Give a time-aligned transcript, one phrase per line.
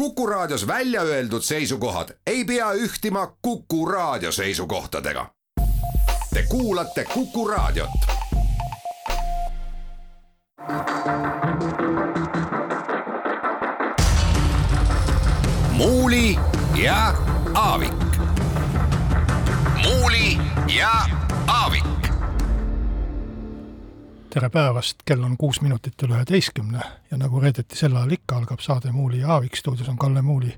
[0.00, 5.26] Kuku Raadios välja öeldud seisukohad ei pea ühtima Kuku Raadio seisukohtadega.
[6.34, 7.90] Te kuulate Kuku Raadiot.
[15.72, 16.38] muuli
[16.82, 17.14] ja
[17.54, 17.92] Aavik.
[19.82, 20.38] muuli
[20.76, 20.92] ja
[21.46, 21.99] Aavik
[24.30, 28.60] tere päevast, kell on kuus minutit üle üheteistkümne ja nagu reedeti sel ajal ikka, algab
[28.62, 30.52] saade Muuli ja Aavik, stuudios on Kalle Muuli,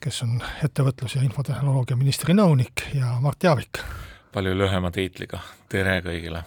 [0.00, 3.82] kes on ettevõtlus- ja infotehnoloogia ministri nõunik ja Mart Jaavik.
[4.32, 6.44] palju lühema tiitliga, tere kõigile!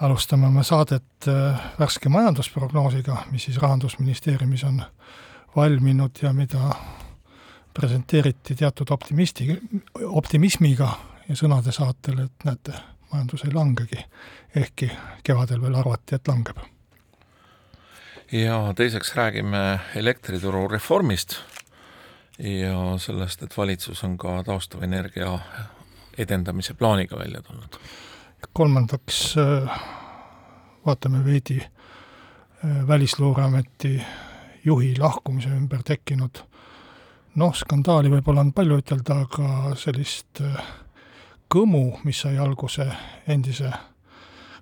[0.00, 4.82] alustame oma saadet äh, värske majandusprognoosiga, mis siis Rahandusministeeriumis on
[5.56, 6.74] valminud ja mida
[7.74, 9.60] presenteeriti teatud optimisti,
[10.04, 10.88] optimismiga
[11.28, 12.72] ja sõnade saatel, et näete,
[13.14, 14.04] majandus ei langegi,
[14.56, 14.90] ehkki
[15.24, 16.58] kevadel veel arvati, et langeb.
[18.32, 21.36] ja teiseks räägime elektrituru reformist
[22.38, 25.38] ja sellest, et valitsus on ka taastuvenergia
[26.18, 27.78] edendamise plaaniga välja tulnud.
[28.52, 29.78] kolmandaks äh,
[30.86, 34.02] vaatame veidi äh, Välisluureameti
[34.64, 36.42] juhi lahkumise ümber tekkinud
[37.34, 40.58] noh, skandaali võib-olla on palju ütelda, aga sellist äh,
[41.48, 42.86] kõmu, mis sai alguse
[43.28, 43.72] endise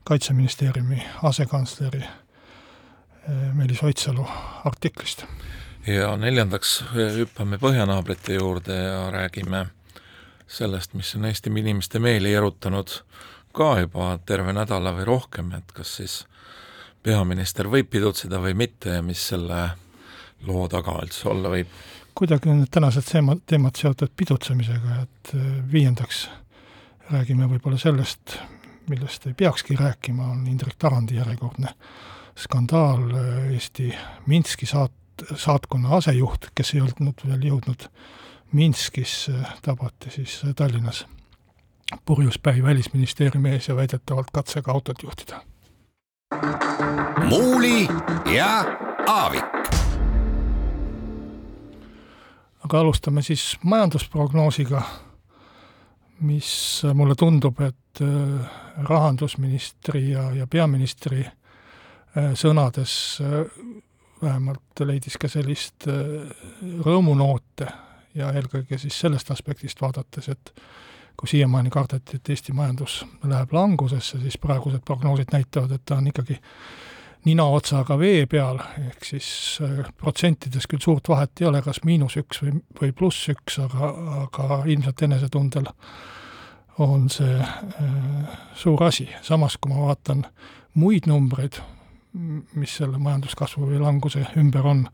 [0.05, 4.25] Kaitseministeeriumi asekantsleri eh, Meelis Oidsalu
[4.65, 5.25] artiklist.
[5.87, 9.67] ja neljandaks hüppame põhjanaabrite juurde ja räägime
[10.47, 12.91] sellest, mis on Eesti inimeste meeli erutanud
[13.53, 16.19] ka juba terve nädala või rohkem, et kas siis
[17.03, 19.63] peaminister võib pidutseda või mitte ja mis selle
[20.47, 21.73] loo taga üldse olla võib?
[22.15, 26.27] kuidagi on need tänased teemad, teemad seotud pidutsemisega, et eh, viiendaks
[27.13, 28.39] räägime võib-olla sellest,
[28.89, 31.75] millest ei peakski rääkima, on Indrek Tarandi järjekordne
[32.39, 33.05] skandaal,
[33.53, 33.93] Eesti
[34.27, 37.89] Minski saat-, saatkonna asejuht, kes ei olnud veel jõudnud
[38.53, 39.31] Minskis,
[39.65, 41.07] tabati siis Tallinnas
[42.05, 45.43] purjuspäi Välisministeeriumi ees ja väidetavalt katsega autot juhtida.
[47.29, 47.89] muuli
[48.35, 48.65] ja
[49.07, 49.45] Aavik.
[52.65, 54.83] aga alustame siis majandusprognoosiga
[56.23, 58.51] mis mulle tundub, et äh,
[58.89, 63.43] rahandusministri ja, ja peaministri äh, sõnades äh,
[64.23, 65.89] vähemalt leidis ka sellist
[66.87, 67.67] rõõmunoote
[68.15, 70.53] ja eelkõige siis sellest aspektist vaadates, et
[71.19, 76.07] kui siiamaani kardeti, et Eesti majandus läheb langusesse, siis praegused prognoosid näitavad, et ta on
[76.13, 76.39] ikkagi
[77.25, 79.29] ninaotsaga vee peal, ehk siis
[79.99, 83.93] protsentides küll suurt vahet ei ole, kas miinus üks või, või pluss üks, aga,
[84.25, 85.71] aga ilmselt enesetundel
[86.83, 90.25] on see äh, suur asi, samas kui ma vaatan
[90.75, 91.61] muid numbreid,
[92.13, 94.87] mis selle majanduskasvu või languse ümber on,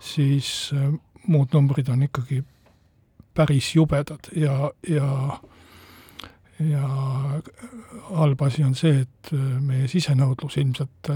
[0.00, 0.92] siis äh,
[1.28, 2.42] muud numbrid on ikkagi
[3.34, 5.38] päris jubedad ja, ja
[6.60, 6.88] ja
[8.10, 11.10] halb asi on see, et äh, meie sisenõudlus ilmselt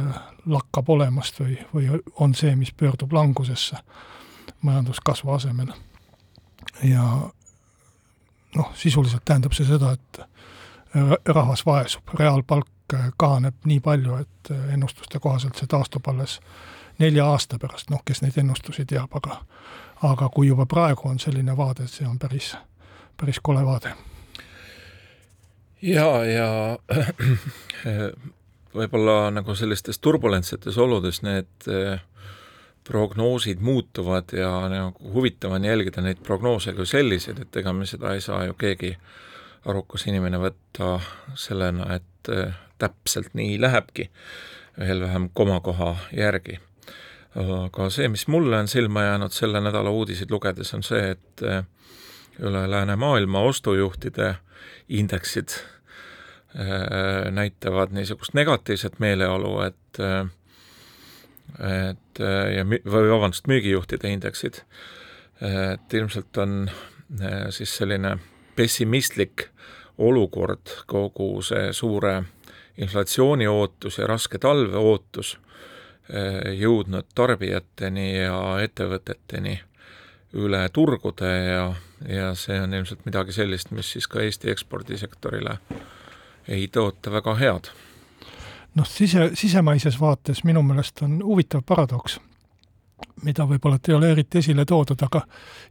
[0.47, 1.89] lakkab olemast või, või
[2.21, 3.77] on see, mis pöördub langusesse
[4.63, 5.73] majanduskasvu asemel.
[6.83, 7.07] ja
[8.55, 10.21] noh, sisuliselt tähendab see seda, et
[11.27, 12.69] rahvas vaesub, reaalpalk
[13.17, 16.41] kahaneb nii palju, et ennustuste kohaselt see taastub alles
[16.99, 19.41] nelja aasta pärast, noh, kes neid ennustusi teab, aga
[20.03, 22.57] aga kui juba praegu on selline vaade, see on päris,
[23.17, 23.95] päris kole vaade.
[25.82, 26.78] Ja, ja
[28.78, 32.00] võib-olla nagu sellistes turbulentsetes oludes need äh,
[32.84, 38.15] prognoosid muutuvad ja nagu huvitav on jälgida neid prognoose kui selliseid, et ega me seda
[38.15, 38.97] ei saa ju keegi
[39.70, 40.97] arukas inimene võtta
[41.38, 44.09] sellena, et äh, täpselt nii lähebki,
[44.78, 46.59] veel vähem komakoha järgi.
[47.34, 51.64] aga see, mis mulle on silma jäänud selle nädala uudiseid lugedes, on see, et äh,
[52.41, 54.34] üle läänemaailma ostujuhtide
[54.88, 55.54] indeksid
[57.33, 60.01] näitavad niisugust negatiivset meeleolu, et
[61.63, 62.21] et
[62.57, 64.61] ja või vabandust, müügijuhtide indeksid,
[65.41, 66.71] et ilmselt on
[67.53, 68.17] siis selline
[68.56, 69.49] pessimistlik
[69.99, 72.23] olukord, kogu see suure
[72.81, 75.37] inflatsiooni ootus ja raske talve ootus
[76.59, 79.59] jõudnud tarbijateni ja ettevõteteni
[80.32, 81.65] üle turgude ja,
[82.09, 85.59] ja see on ilmselt midagi sellist, mis siis ka Eesti ekspordisektorile
[86.49, 87.73] ei tõota väga head
[88.75, 92.19] noh, sise, sisemaises vaates minu meelest on huvitav paradoks,
[93.27, 95.25] mida võib-olla ei ole eriti esile toodud, aga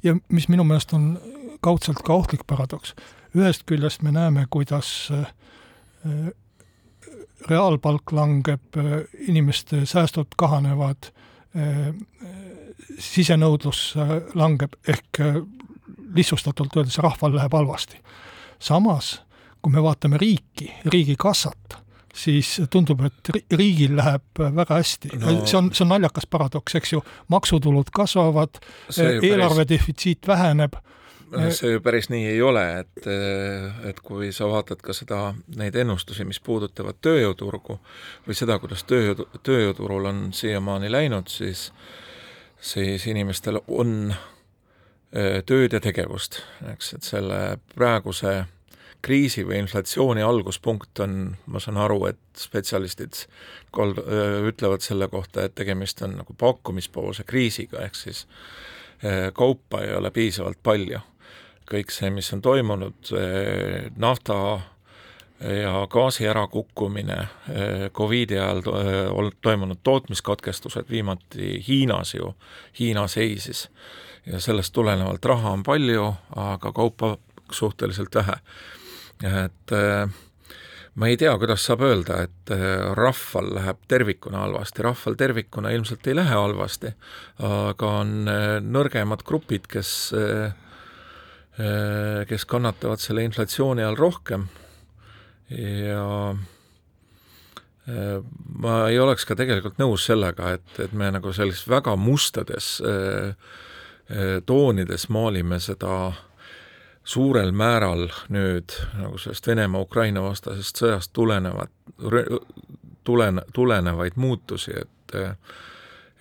[0.03, 1.15] ja mis minu meelest on
[1.61, 2.95] kaudselt ka ohtlik paradoks.
[3.35, 5.33] ühest küljest me näeme, kuidas äh,
[7.49, 11.11] reaalpalk langeb, äh, inimeste säästud kahanevad,
[11.55, 11.93] äh,
[12.99, 13.95] sisenõudlus
[14.35, 15.19] langeb, ehk
[16.13, 17.97] lihtsustatult öeldes rahval läheb halvasti.
[18.59, 19.21] samas,
[19.61, 21.77] kui me vaatame riiki, riigikassat,
[22.15, 25.13] siis tundub, et riigil läheb väga hästi.
[25.17, 25.35] No..
[25.45, 28.61] see on, see on naljakas paradoks, eks ju, maksutulud kasvavad,
[28.97, 29.69] eelarve päris...
[29.75, 30.79] defitsiit väheneb.
[31.55, 33.05] See ju päris nii ei ole, et,
[33.87, 37.77] et kui sa vaatad ka seda, neid ennustusi, mis puudutavad tööjõuturgu
[38.25, 41.69] või seda, kuidas tööjõu, tööjõuturul on siiamaani läinud, siis
[42.61, 44.13] siis inimestel on
[45.45, 46.39] tööd ja tegevust,
[46.71, 47.39] eks, et selle
[47.75, 48.45] praeguse
[49.01, 53.23] kriisi või inflatsiooni alguspunkt on, ma saan aru, et spetsialistid
[53.75, 54.01] kald-,
[54.47, 58.25] ütlevad selle kohta, et tegemist on nagu pakkumispoolse kriisiga, ehk siis
[59.33, 60.99] kaupa ei ole piisavalt palju.
[61.71, 63.09] kõik see, mis on toimunud,
[63.95, 64.35] nafta
[65.39, 67.27] ja gaasi ärakukkumine,
[67.93, 68.61] Covidi ajal
[69.41, 72.35] toimunud tootmiskatkestused, viimati Hiinas ju,
[72.79, 73.69] Hiina seisis
[74.25, 77.17] ja sellest tulenevalt raha on palju, aga kaupa
[77.51, 78.37] suhteliselt vähe
[79.23, 80.09] et äh,
[80.99, 86.07] ma ei tea, kuidas saab öelda, et äh, rahval läheb tervikuna halvasti, rahval tervikuna ilmselt
[86.07, 86.93] ei lähe halvasti,
[87.47, 89.91] aga on äh, nõrgemad grupid, kes,
[92.31, 94.47] kes kannatavad selle inflatsiooni all rohkem.
[95.51, 96.31] Ja
[98.63, 102.77] ma ei oleks ka tegelikult nõus sellega, et, et me nagu sellises väga mustades
[104.47, 106.21] toonides maalime seda äh,
[107.11, 111.71] suurel määral nüüd nagu sellest Venemaa-Ukraina vastasest sõjast tulenevat,
[113.03, 115.17] tulen-, tulenevaid muutusi, et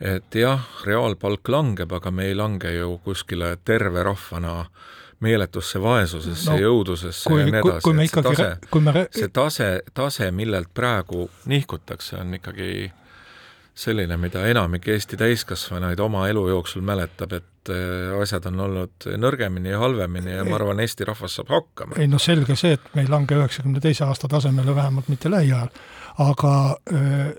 [0.00, 4.64] et jah, reaalpalk langeb, aga me ei lange ju kuskile terve rahvana
[5.20, 8.46] meeletusse vaesusesse no,, jõudusesse kui, ja nii edasi, et see tase,
[8.80, 9.04] me...
[9.12, 12.88] see tase, tase, millelt praegu nihkutakse, on ikkagi
[13.76, 19.74] selline, mida enamik Eesti täiskasvanuid oma elu jooksul mäletab, et äh, asjad on olnud nõrgemini
[19.74, 21.98] ja halvemini ja ma arvan, Eesti rahvas saab hakkama.
[22.00, 25.68] ei no selge see, et me ei lange üheksakümne teise aasta tasemele, vähemalt mitte lähiajal,
[26.24, 26.54] aga
[26.94, 27.32] äh,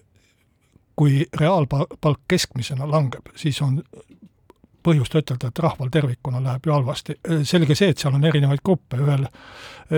[0.96, 3.82] kui reaalpalk keskmisena langeb, siis on
[4.84, 7.18] põhjust ütelda, et rahval tervikuna läheb ju halvasti.
[7.48, 9.28] selge see, et seal on erinevaid gruppe, ühel,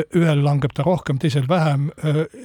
[0.03, 1.89] ühel langeb ta rohkem, teisel vähem,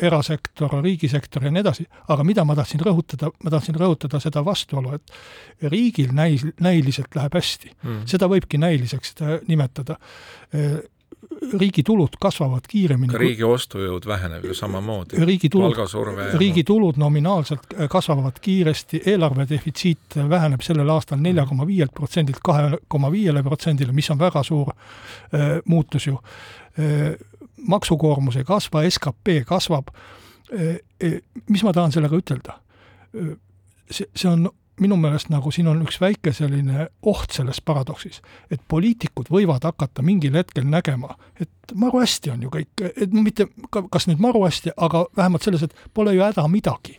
[0.02, 4.98] erasektor, riigisektor ja nii edasi, aga mida ma tahtsin rõhutada, ma tahtsin rõhutada seda vastuolu,
[4.98, 7.74] et riigil näis-, näiliselt läheb hästi.
[7.82, 8.06] Mm..
[8.10, 9.18] seda võibki näiliseks
[9.48, 9.98] nimetada
[11.60, 13.12] riigi tulud kasvavad kiiremini.
[13.12, 15.20] ka riigi ostujõud väheneb ju samamoodi.
[15.24, 15.76] riigi tulud,
[16.38, 22.78] riigi tulud nominaalselt kasvavad kiiresti, eelarve defitsiit väheneb sellel aastal nelja koma viielt protsendilt kahe
[22.88, 26.18] koma viiele protsendile, mis on väga suur äh, muutus ju
[26.78, 27.14] äh,.
[27.68, 29.90] maksukoormus ei kasva, skp kasvab
[30.52, 31.20] äh,.
[31.48, 32.58] mis ma tahan sellega ütelda?
[33.90, 34.48] see, see on
[34.80, 40.02] minu meelest nagu siin on üks väike selline oht selles paradoksis, et poliitikud võivad hakata
[40.02, 43.48] mingil hetkel nägema, et maru hästi on ju kõik, et mitte
[43.90, 46.98] kas nüüd maru hästi, aga vähemalt selles, et pole ju häda midagi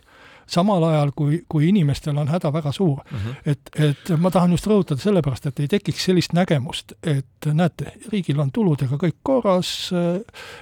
[0.50, 3.18] samal ajal, kui, kui inimestel on häda väga suur mm.
[3.18, 3.34] -hmm.
[3.46, 8.40] et, et ma tahan just rõhutada sellepärast, et ei tekiks sellist nägemust, et näete, riigil
[8.40, 9.90] on tuludega kõik korras,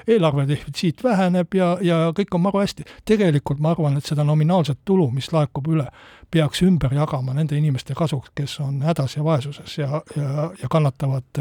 [0.06, 2.84] eelarve defitsiit väheneb ja, ja kõik on maru hästi.
[3.04, 5.88] tegelikult ma arvan, et seda nominaalset tulu, mis laekub üle,
[6.30, 11.40] peaks ümber jagama nende inimeste kasuks, kes on hädas ja vaesuses ja, ja, ja kannatavad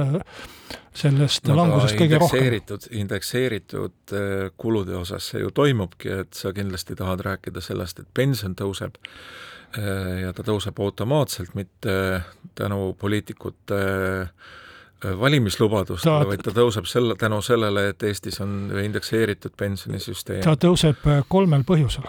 [0.98, 2.86] sellest no, langusest kõige rohkem.
[3.01, 8.56] indekseeritud äh, kulude osas see ju toimubki, et sa kindlasti tahad rääkida sellest, et pension
[8.58, 8.96] tõuseb
[9.77, 12.24] äh, ja ta tõuseb automaatselt, mitte
[12.56, 14.56] tänu poliitikute äh,
[15.04, 20.42] valimislubadustele, vaid ta tõuseb selle, tänu sellele, et Eestis on indekseeritud pensionisüsteem.
[20.46, 22.08] ta tõuseb kolmel põhjusel.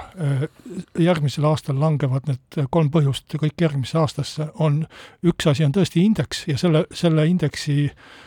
[0.98, 4.86] järgmisel aastal langevad need kolm põhjust kõik järgmisse aastasse, on,
[5.22, 8.24] üks asi on tõesti indeks ja selle, selle indeksi äh,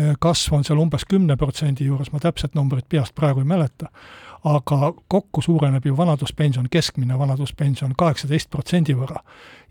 [0.00, 3.90] Äh, kasv on seal umbes kümne protsendi juures, ma täpset numbrit peast praegu ei mäleta,
[4.44, 9.22] aga kokku suureneb ju vanaduspension, keskmine vanaduspension kaheksateist protsendi võrra.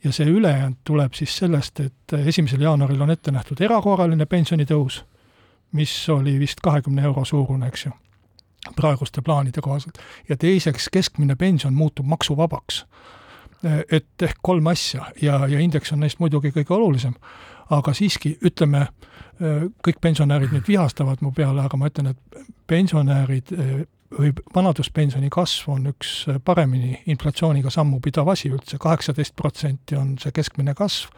[0.04, 5.04] ja see ülejäänud tuleb siis sellest, et esimesel jaanuaril on ette nähtud erakorraline pensionitõus,
[5.72, 7.92] mis oli vist kahekümne euro suurune, eks ju,
[8.76, 9.98] praeguste plaanide kohaselt,
[10.30, 12.86] ja teiseks, keskmine pension muutub maksuvabaks.
[13.92, 17.14] Et ehk kolm asja ja, ja indeks on neist muidugi kõige olulisem,
[17.70, 18.88] aga siiski, ütleme,
[19.86, 23.54] kõik pensionärid nüüd vihastavad mu peale, aga ma ütlen, et pensionärid
[24.12, 30.34] või vanaduspensioni kasv on üks paremini inflatsiooniga sammu pidav asi üldse, kaheksateist protsenti on see
[30.36, 31.14] keskmine kasv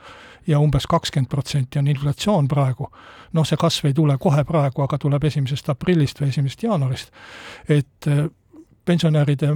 [0.47, 2.89] ja umbes kakskümmend protsenti on inflatsioon praegu.
[3.33, 7.11] noh, see kasv ei tule kohe praegu, aga tuleb esimesest aprillist või esimesest jaanuarist.
[7.69, 8.09] et
[8.85, 9.55] pensionäride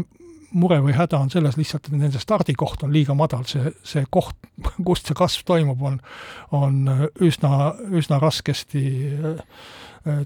[0.52, 4.38] mure või häda on selles lihtsalt, et nende stardikoht on liiga madal, see, see koht,
[4.88, 6.00] kust see kasv toimub, on,
[6.52, 8.84] on üsna, üsna raskesti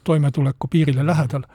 [0.03, 1.47] toimetuleku piirile lähedal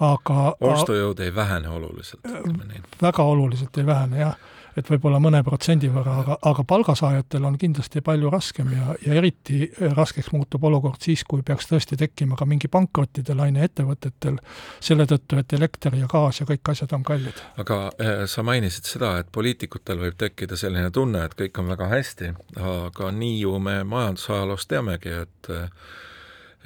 [0.00, 2.82] aga ostujõud ei vähene oluliselt, ütleme nii.
[3.02, 4.36] väga oluliselt ei vähene, jah
[4.76, 9.64] et võib-olla mõne protsendi võrra, aga, aga palgasaajatel on kindlasti palju raskem ja, ja eriti
[9.96, 14.38] raskeks muutub olukord siis, kui peaks tõesti tekkima ka mingi pankrottide laine ettevõtetel,
[14.84, 17.44] selle tõttu, et elekter ja gaas ja kõik asjad on kallid.
[17.62, 21.88] aga eh, sa mainisid seda, et poliitikutel võib tekkida selline tunne, et kõik on väga
[21.92, 25.70] hästi, aga nii ju me majandusajaloost teamegi, et eh,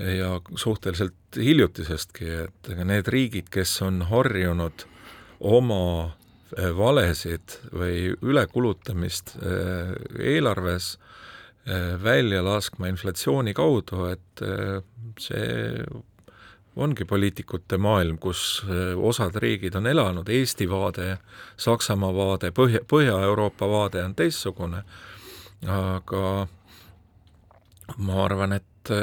[0.00, 4.86] ja suhteliselt hiljutisestki, et ega need riigid, kes on harjunud
[5.40, 5.82] oma
[6.58, 9.92] Eh, valesid või ülekulutamist eh,
[10.32, 10.96] eelarves
[11.62, 14.42] eh, välja laskma inflatsiooni kaudu, et
[15.22, 15.84] see
[16.80, 18.64] ongi poliitikute maailm, kus
[18.96, 21.18] osad riigid on elanud, Eesti vaade,
[21.60, 24.82] Saksamaa vaade, Põhja, Põhja-Euroopa vaade on teistsugune,
[25.68, 26.24] aga
[27.98, 28.94] ma arvan, et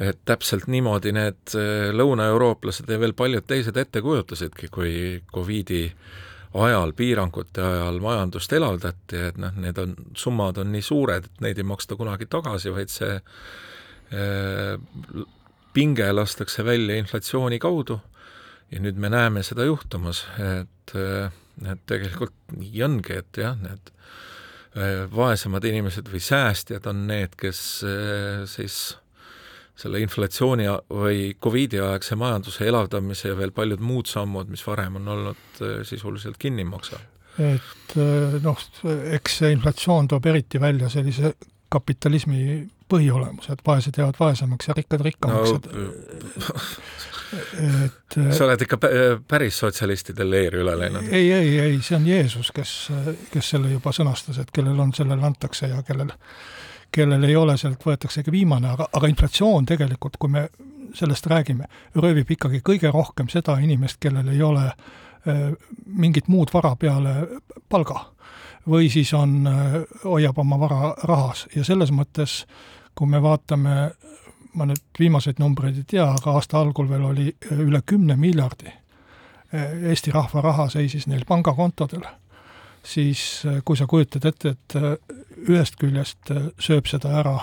[0.00, 1.54] et täpselt niimoodi need
[1.92, 4.92] lõunaeurooplased ja veel paljud teised ette kujutasidki, kui
[5.34, 5.84] Covidi
[6.54, 11.60] ajal, piirangute ajal majandust elavdati, et noh, need on, summad on nii suured, et neid
[11.60, 14.74] ei maksta kunagi tagasi, vaid see äh,
[15.72, 18.00] pinge lastakse välja inflatsiooni kaudu.
[18.72, 21.32] Ja nüüd me näeme seda juhtumas, et, äh,
[21.68, 23.92] et tegelikult nii ongi, et jah, need
[24.76, 28.96] äh, vaesemad inimesed või säästjad on need, kes äh, siis
[29.82, 35.08] selle inflatsiooni või Covidi aegse majanduse elavdamise ja veel paljud muud sammud, mis varem on
[35.16, 37.00] olnud äh, sisuliselt kinni maksa.
[37.38, 38.60] et äh, noh,
[39.16, 41.34] eks see inflatsioon toob eriti välja sellise
[41.72, 45.60] kapitalismi põhiolemuse, et vaesed jäävad vaesemaks ja rikkad rikkamaks no,,
[47.32, 48.78] et äh, sa oled ikka
[49.28, 51.08] päris sotsialistide leeri üle läinud?
[51.08, 52.74] ei, ei, ei, see on Jeesus, kes,
[53.32, 56.12] kes selle juba sõnastas, et kellel on, sellele antakse ja kellel
[56.92, 60.48] kellel ei ole, sealt võetaksegi viimane, aga, aga inflatsioon tegelikult, kui me
[60.94, 65.46] sellest räägime, röövib ikkagi kõige rohkem seda inimest, kellel ei ole äh,
[65.86, 67.14] mingit muud vara peale
[67.68, 68.08] palga.
[68.68, 69.72] või siis on äh,,
[70.04, 72.44] hoiab oma vara rahas ja selles mõttes,
[72.94, 73.90] kui me vaatame,
[74.54, 79.88] ma nüüd viimaseid numbreid ei tea, aga aasta algul veel oli üle kümne miljardi äh,
[79.90, 82.04] Eesti rahva raha seisis neil pangakontodel
[82.84, 84.94] siis äh, kui sa kujutad ette, et äh,
[85.48, 87.40] ühest küljest äh, sööb seda ära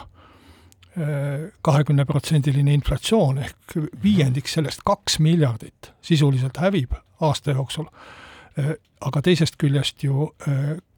[1.64, 7.86] kahekümneprotsendiline inflatsioon ehk viiendik sellest, kaks miljardit, sisuliselt hävib aasta jooksul,
[9.08, 10.28] aga teisest küljest ju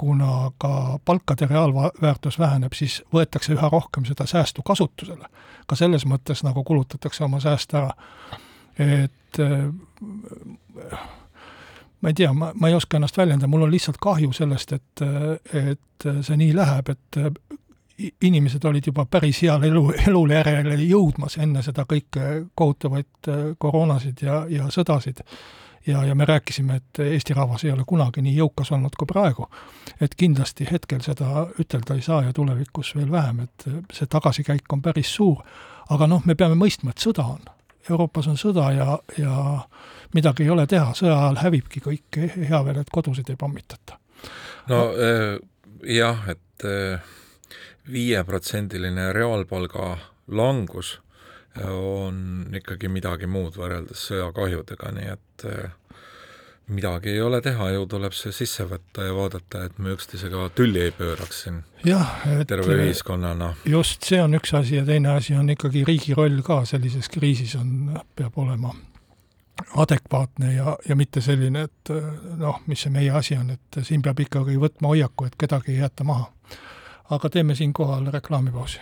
[0.01, 5.27] kuna ka palkade reaalväärtus väheneb, siis võetakse üha rohkem seda säästu kasutusele.
[5.67, 7.93] ka selles mõttes nagu kulutatakse oma sääste ära.
[8.79, 9.41] et
[12.01, 15.03] ma ei tea, ma, ma ei oska ennast väljendada, mul on lihtsalt kahju sellest, et,
[15.53, 17.19] et see nii läheb, et
[18.21, 23.31] inimesed olid juba päris heal elu, elule järele jõudmas enne seda kõike kohutavaid
[23.61, 25.21] koroonasid ja, ja sõdasid.
[25.85, 29.47] ja, ja me rääkisime, et Eesti rahvas ei ole kunagi nii jõukas olnud kui praegu.
[30.01, 34.81] et kindlasti hetkel seda ütelda ei saa ja tulevikus veel vähem, et see tagasikäik on
[34.81, 35.43] päris suur.
[35.89, 37.41] aga noh, me peame mõistma, et sõda on.
[37.89, 39.35] Euroopas on sõda ja, ja
[40.13, 43.97] midagi ei ole teha, sõja ajal hävibki kõik, hea veel, et kodusid ei pommitata.
[44.69, 45.37] no äh,
[45.87, 47.01] jah, et äh,
[47.91, 49.95] viieprotsendiline reaalpalga
[50.27, 50.99] langus
[51.57, 55.47] äh, on ikkagi midagi muud võrreldes sõjakahjudega, nii et
[56.67, 60.85] midagi ei ole teha, ju tuleb see sisse võtta ja vaadata, et me üksteisega tülli
[60.85, 63.53] ei pööraks siin jah, terve ühiskonnana.
[63.65, 67.55] just, see on üks asi ja teine asi on ikkagi riigi roll ka sellises kriisis
[67.59, 68.73] on, peab olema
[69.75, 71.93] adekvaatne ja, ja mitte selline, et
[72.37, 75.83] noh, mis see meie asi on, et siin peab ikkagi võtma hoiaku, et kedagi ei
[75.83, 76.31] jäeta maha.
[77.11, 78.79] aga teeme siinkohal reklaamipausi.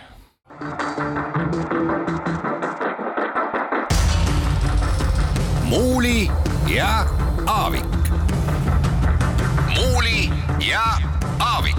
[5.70, 6.30] muuli
[6.74, 7.06] ja
[7.46, 7.84] Aavik.
[9.74, 10.30] muuli
[10.68, 10.82] ja
[11.38, 11.76] Aavik.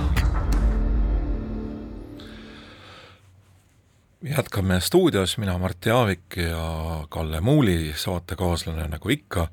[4.23, 9.47] jätkame stuudios, mina Martti Aavik ja Kalle Muuli, saatekaaslane nagu ikka,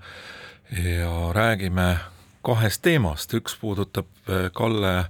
[0.70, 1.98] ja räägime
[2.42, 5.04] kahest teemast, üks puudutab eh, Kalle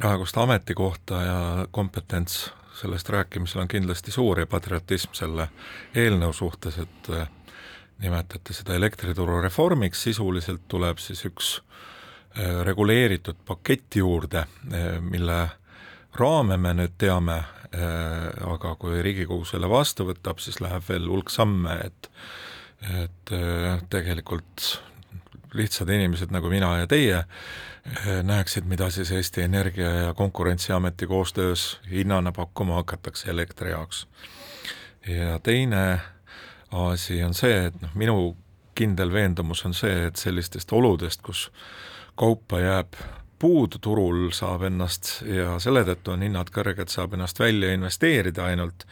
[0.00, 5.48] praegust ametikohta ja kompetents sellest rääkimisel on kindlasti suur ja patriotism selle
[5.94, 7.10] eelnõu suhtes, et
[8.02, 11.58] nimetate seda elektrituru reformiks, sisuliselt tuleb siis üks
[12.36, 14.46] eh, reguleeritud pakett juurde,
[15.00, 15.38] mille
[16.14, 17.42] raame me nüüd teame,
[17.74, 22.10] Äh, aga kui Riigikogu selle vastu võtab, siis läheb veel hulk samme, et
[22.84, 24.66] et äh, tegelikult
[25.56, 27.22] lihtsad inimesed nagu mina ja teie
[28.24, 34.06] näeksid, mida siis Eesti Energia ja Konkurentsiameti koostöös hinnana pakkuma hakatakse elektri jaoks.
[35.06, 36.00] ja teine
[36.74, 38.16] asi on see, et noh, minu
[38.74, 41.48] kindel veendumus on see, et sellistest oludest, kus
[42.18, 42.96] kaupa jääb
[43.38, 48.86] puudu turul, saab ennast ja selle tõttu on hinnad kõrged, saab ennast välja investeerida ainult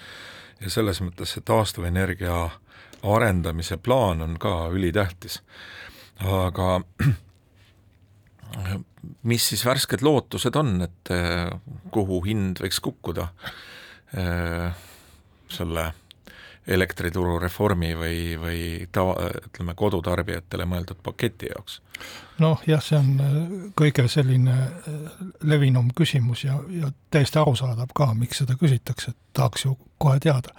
[0.61, 2.45] ja selles mõttes see taastuvenergia
[3.03, 5.41] arendamise plaan on ka ülitähtis.
[6.23, 6.83] aga
[9.31, 11.51] mis siis värsked lootused on, et eh,
[11.91, 13.29] kuhu hind võiks kukkuda
[14.15, 14.71] eh,
[15.49, 15.93] selle
[16.66, 18.61] elektrituru reformi või, või
[18.95, 19.16] tava,
[19.49, 21.81] ütleme, kodutarbijatele mõeldud paketi jaoks?
[22.42, 23.37] noh jah, see on äh,
[23.78, 29.66] kõige selline äh, levinum küsimus ja, ja täiesti arusaadav ka, miks seda küsitakse, et tahaks
[29.66, 30.54] ju kohe teada.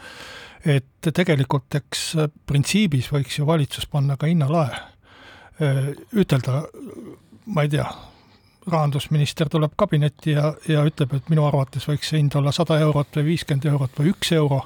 [0.65, 4.79] et tegelikult eks äh, printsiibis võiks ju valitsus panna ka hinnalae,
[6.17, 6.63] ütelda,
[7.45, 7.85] ma ei tea,
[8.67, 13.19] rahandusminister tuleb kabinetti ja, ja ütleb, et minu arvates võiks see hind olla sada eurot
[13.19, 14.63] või viiskümmend eurot või üks euro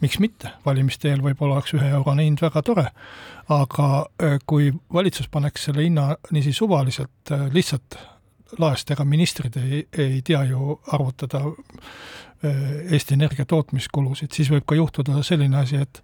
[0.00, 2.86] miks mitte, valimiste eel võib-olla oleks üheeurone hind väga tore,
[3.52, 3.88] aga
[4.22, 7.98] äh, kui valitsus paneks selle hinna niiviisi suvaliselt äh, lihtsalt
[8.60, 14.78] laest, ega ministrid ei, ei tea ju arvutada äh, Eesti Energia tootmiskulusid, siis võib ka
[14.78, 16.02] juhtuda selline asi, et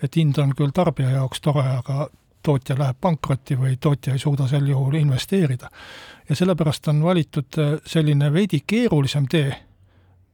[0.00, 2.06] et hind on küll tarbija jaoks tore, aga
[2.42, 5.68] tootja läheb pankrotti või tootja ei suuda sel juhul investeerida.
[6.28, 9.52] ja sellepärast on valitud selline veidi keerulisem tee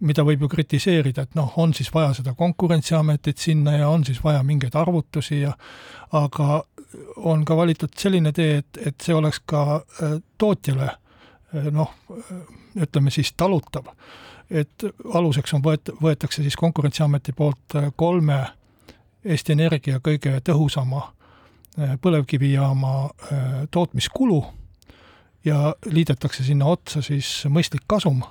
[0.00, 4.20] mida võib ju kritiseerida, et noh, on siis vaja seda Konkurentsiametit sinna ja on siis
[4.24, 5.54] vaja mingeid arvutusi ja
[6.12, 6.64] aga
[7.16, 12.38] on ka valitud selline tee, et, et see oleks ka äh, tootjale äh, noh, äh,
[12.86, 13.92] ütleme siis talutav.
[14.50, 14.84] et
[15.14, 18.44] aluseks on võet-, võetakse siis Konkurentsiameti poolt kolme
[19.24, 21.00] Eesti Energia kõige tõhusama
[21.76, 22.92] põlevkivijaama
[23.74, 24.38] tootmiskulu
[25.44, 28.22] ja liidetakse sinna otsa siis mõistlik kasum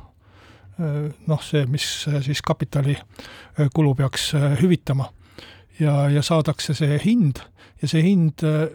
[0.77, 1.85] noh, see, mis
[2.25, 5.11] siis kapitalikulu äh, peaks äh, hüvitama.
[5.79, 7.41] ja, ja saadakse see hind
[7.81, 8.67] ja see hind äh,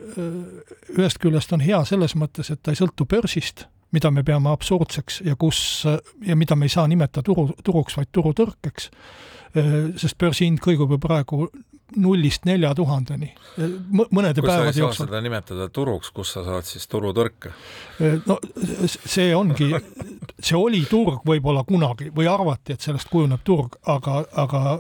[0.97, 5.23] ühest küljest on hea selles mõttes, et ta ei sõltu börsist, mida me peame absurdseks
[5.25, 5.85] ja kus,
[6.27, 8.91] ja mida me ei saa nimetada turu, turuks, vaid turutõrkeks,
[9.99, 11.49] sest börsihind kõigub ju praegu
[11.97, 13.31] nullist nelja tuhandeni,
[13.91, 15.09] mõnede kus päevade jooksul.
[15.09, 17.53] seda nimetada turuks, kus sa saad siis turutõrke?
[18.27, 18.39] no
[18.85, 19.71] see ongi,
[20.39, 24.79] see oli turg võib-olla kunagi või arvati, et sellest kujuneb turg, aga, aga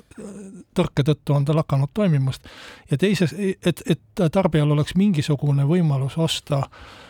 [0.76, 2.48] tõrke tõttu on ta lakanud toimimast.
[2.90, 7.00] ja teises, et, et tarbijal oleks mingisugune võimalus osta äh,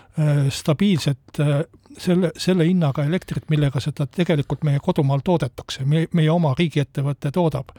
[0.51, 1.63] stabiilset äh,
[1.99, 7.73] selle, selle hinnaga elektrit, millega seda tegelikult meie kodumaal toodetakse, meie, meie oma riigiettevõte toodab.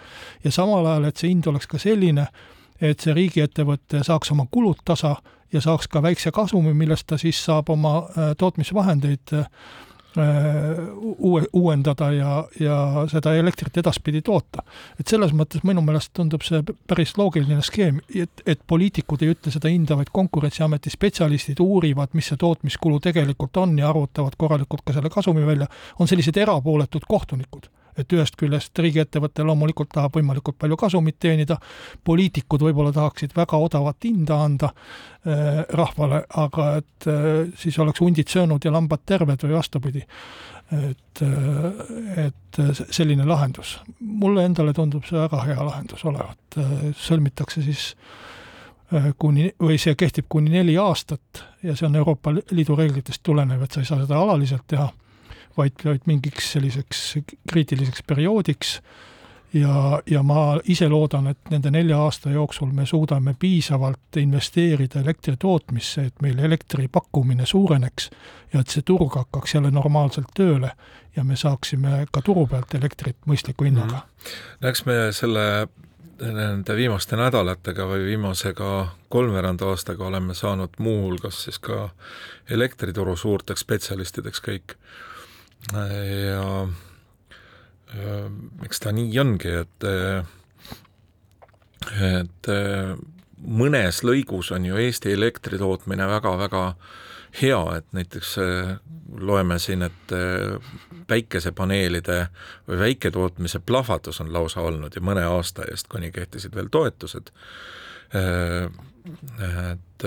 [0.43, 2.27] ja samal ajal, et see hind oleks ka selline,
[2.81, 5.15] et see riigiettevõte saaks oma kulud tasa
[5.53, 9.47] ja saaks ka väikse kasumi, millest ta siis saab oma äh, tootmisvahendeid äh,
[10.17, 12.77] uue, uuendada ja, ja
[13.11, 14.63] seda elektrit edaspidi toota.
[14.99, 19.53] et selles mõttes minu meelest tundub see päris loogiline skeem, et, et poliitikud ei ütle
[19.53, 24.95] seda hinda, vaid Konkurentsiameti spetsialistid uurivad, mis see tootmiskulu tegelikult on ja arvutavad korralikult ka
[24.97, 25.69] selle kasumi välja,
[25.99, 31.57] on sellised erapooletud kohtunikud et ühest küljest riigiettevõte loomulikult tahab võimalikult palju kasumit teenida,
[32.07, 38.31] poliitikud võib-olla tahaksid väga odavat hinda anda äh, rahvale, aga et äh, siis oleks hundid
[38.31, 40.05] söönud ja lambad terved või vastupidi.
[40.71, 42.59] et äh,, et
[42.95, 46.39] selline lahendus, mulle endale tundub see väga hea lahendus olevat.
[46.57, 47.95] Äh,, sõlmitakse siis
[48.93, 53.63] äh, kuni, või see kehtib kuni neli aastat ja see on Euroopa Liidu reeglitest tulenev,
[53.63, 54.87] et sa ei saa seda alaliselt teha
[55.57, 57.17] vaid, vaid mingiks selliseks
[57.51, 58.79] kriitiliseks perioodiks
[59.53, 65.35] ja, ja ma ise loodan, et nende nelja aasta jooksul me suudame piisavalt investeerida elektri
[65.39, 68.09] tootmisse, et meil elektri pakkumine suureneks
[68.53, 70.71] ja et see turg hakkaks jälle normaalselt tööle
[71.15, 74.25] ja me saaksime ka turu pealt elektrit mõistliku hinnaga mm.
[74.25, 74.67] -hmm.
[74.69, 75.67] eks me selle
[76.21, 81.89] nende viimaste nädalatega või viimase ka kolmveerand aastaga oleme saanud muuhulgas siis ka
[82.49, 84.75] elektrituru suurteks spetsialistideks kõik
[85.69, 86.67] ja
[88.65, 89.85] eks ta nii ongi, et
[91.91, 92.49] et
[93.41, 96.63] mõnes lõigus on ju Eesti elektri tootmine väga-väga
[97.41, 98.35] hea, et näiteks
[99.19, 100.13] loeme siin, et
[101.07, 102.19] päikesepaneelide
[102.67, 107.31] või väiketootmise plahvatus on lausa olnud ja mõne aasta eest, kuni kehtisid veel toetused.
[109.51, 110.05] et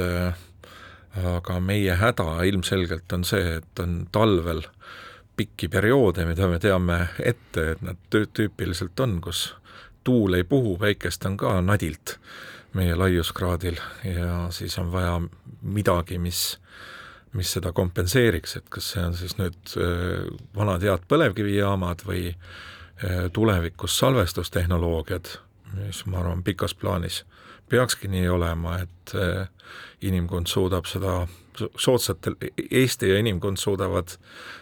[1.15, 4.63] aga meie häda ilmselgelt on see, et on talvel
[5.37, 9.49] pikki perioode, mida me teame ette, et nad tüüpiliselt on, kus
[10.05, 12.19] tuul ei puhu, päikest on ka nadilt
[12.75, 15.21] meie laiuskraadil ja siis on vaja
[15.63, 16.59] midagi, mis
[17.35, 19.73] mis seda kompenseeriks, et kas see on siis nüüd
[20.55, 22.29] vanad head põlevkivijaamad või
[23.35, 25.33] tulevikus salvestustehnoloogiad,
[25.85, 27.25] mis ma arvan, pikas plaanis
[27.71, 29.13] peakski nii olema, et
[30.05, 31.23] inimkond suudab seda
[31.77, 32.35] soodsatel,
[32.71, 34.09] Eesti ja inimkond suudavad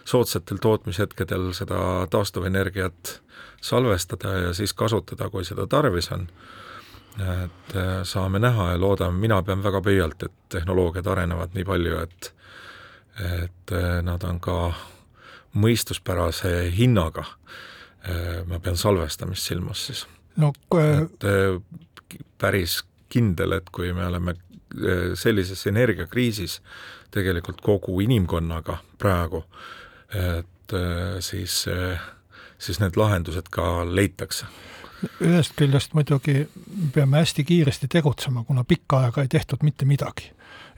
[0.05, 3.21] soodsatel tootmishetkedel seda taastuvenergiat
[3.61, 6.27] salvestada ja siis kasutada, kui seda tarvis on.
[7.43, 11.99] et äh, saame näha ja loodame, mina pean väga pöialt, et tehnoloogiad arenevad nii palju,
[11.99, 12.33] et
[13.21, 14.73] et äh, nad on ka
[15.53, 17.23] mõistuspärase hinnaga,
[18.49, 20.07] ma pean salvestamist silmas siis.
[20.37, 21.27] No et
[22.37, 24.35] päris kindel, et kui me oleme
[25.15, 26.61] sellises energiakriisis
[27.13, 29.43] tegelikult kogu inimkonnaga praegu,
[30.09, 30.77] et
[31.21, 31.59] siis
[32.63, 34.47] siis need lahendused ka leitakse
[35.23, 36.45] ühest küljest muidugi
[36.93, 40.31] peame hästi kiiresti tegutsema, kuna pikka aega ei tehtud mitte midagi.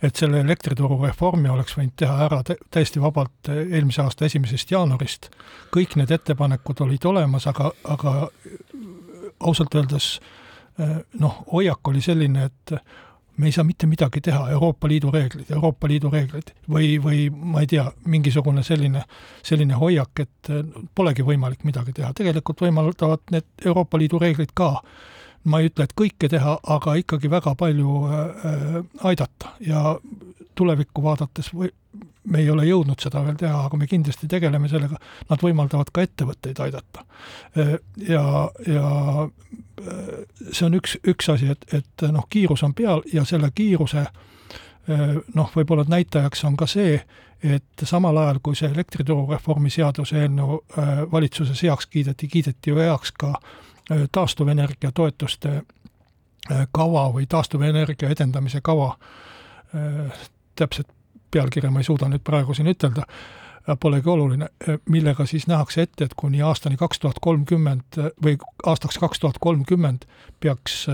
[0.04, 5.30] et selle elektrituru reformi oleks võinud teha ära täiesti vabalt eelmise aasta esimesest jaanuarist.
[5.76, 8.30] kõik need ettepanekud olid olemas, aga, aga
[9.39, 10.19] ausalt öeldes
[11.19, 12.74] noh, hoiak oli selline, et
[13.38, 16.52] me ei saa mitte midagi teha, Euroopa Liidu reeglid, Euroopa Liidu reeglid.
[16.71, 19.04] Või, või ma ei tea, mingisugune selline,
[19.43, 20.52] selline hoiak, et
[20.95, 24.69] polegi võimalik midagi teha, tegelikult võimaldavad need Euroopa Liidu reeglid ka
[25.45, 29.95] ma ei ütle, et kõike teha, aga ikkagi väga palju äh, aidata ja
[30.55, 31.69] tulevikku vaadates või
[32.25, 34.97] me ei ole jõudnud seda veel teha, aga me kindlasti tegeleme sellega,
[35.29, 37.05] nad võimaldavad ka ettevõtteid aidata.
[37.58, 37.75] Äh,
[38.10, 38.23] ja,
[38.67, 38.88] ja
[39.25, 40.15] äh,
[40.51, 45.13] see on üks, üks asi, et, et noh, kiirus on peal ja selle kiiruse äh,
[45.36, 46.97] noh, võib-olla näitajaks on ka see,
[47.45, 50.63] et samal ajal, kui see elektrituru reformi seaduse eelnõu
[51.12, 53.36] valitsuses heaks kiideti, kiideti ju heaks ka
[54.12, 55.62] taastuvenergia toetuste
[56.71, 58.95] kava või taastuvenergia edendamise kava,
[60.56, 60.88] täpselt
[61.32, 63.06] pealkirja ma ei suuda nüüd praegu siin ütelda,
[63.82, 64.50] polegi oluline,
[64.89, 70.06] millega siis nähakse ette, et kuni aastani kaks tuhat kolmkümmend või aastaks kaks tuhat kolmkümmend
[70.39, 70.86] peaks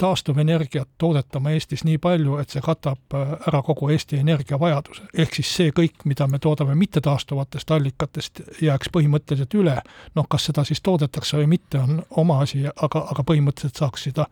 [0.00, 5.02] taastuvenergiat toodetama Eestis nii palju, et see katab ära kogu Eesti energiavajaduse.
[5.14, 9.76] ehk siis see kõik, mida me toodame mittetaastuvatest allikatest, jääks põhimõtteliselt üle,
[10.14, 14.26] noh, kas seda siis toodetakse või mitte, on oma asi, aga, aga põhimõtteliselt saaks seda,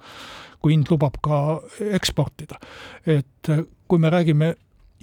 [0.62, 1.60] kui hind lubab, ka
[1.92, 2.58] eksportida.
[3.06, 3.52] et
[3.88, 4.54] kui me räägime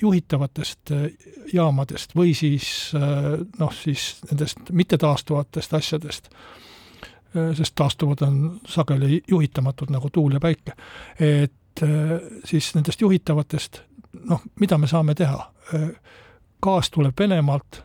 [0.02, 1.08] juhitavatest äh,
[1.54, 6.65] jaamadest või siis äh, noh, siis nendest mittetaastuvatest asjadest, äh,
[7.58, 10.76] sest taastuvad on sageli juhitamatud nagu tuul ja päike,
[11.20, 11.84] et
[12.48, 13.82] siis nendest juhitavatest
[14.24, 15.50] noh, mida me saame teha?
[16.62, 17.84] gaas tuleb Venemaalt,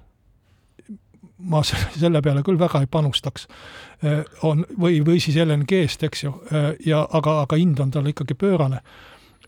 [1.38, 1.62] ma
[2.02, 3.48] selle peale küll väga ei panustaks,
[4.46, 6.34] on, või, või siis LNG-st, eks ju,
[6.86, 8.80] ja aga, aga hind on tal ikkagi pöörane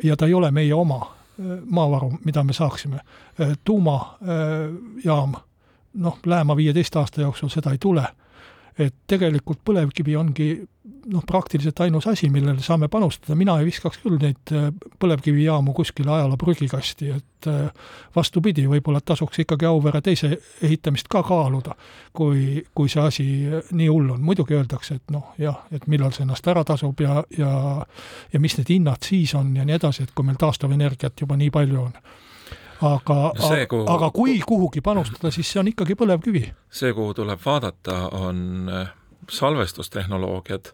[0.02, 1.00] ja ta ei ole meie oma
[1.64, 3.00] maavaru, mida me saaksime.
[3.64, 5.34] tuumajaam,
[5.94, 8.04] noh, lähema viieteist aasta jooksul seda ei tule.
[8.78, 10.48] Et tegelikult põlevkivi ongi
[11.06, 14.70] noh, praktiliselt ainus asi, millele saame panustada, mina ei viskaks küll neid äh,
[15.02, 20.32] põlevkivijaamu kuskile ajaloo prügikasti, et äh, vastupidi, võib-olla tasuks ikkagi Auvere teise
[20.62, 21.76] ehitamist ka kaaluda,
[22.16, 24.22] kui, kui see asi äh, nii hull on.
[24.22, 27.52] muidugi öeldakse, et noh, jah, et millal see ennast ära tasub ja, ja
[28.32, 31.50] ja mis need hinnad siis on ja nii edasi, et kui meil taastuvenergiat juba nii
[31.52, 31.96] palju on
[32.82, 36.44] aga see, kuhu, aga kui kuhugi panustada, siis see on ikkagi põlevkivi.
[36.70, 38.70] see, kuhu tuleb vaadata, on
[39.30, 40.72] salvestustehnoloogiad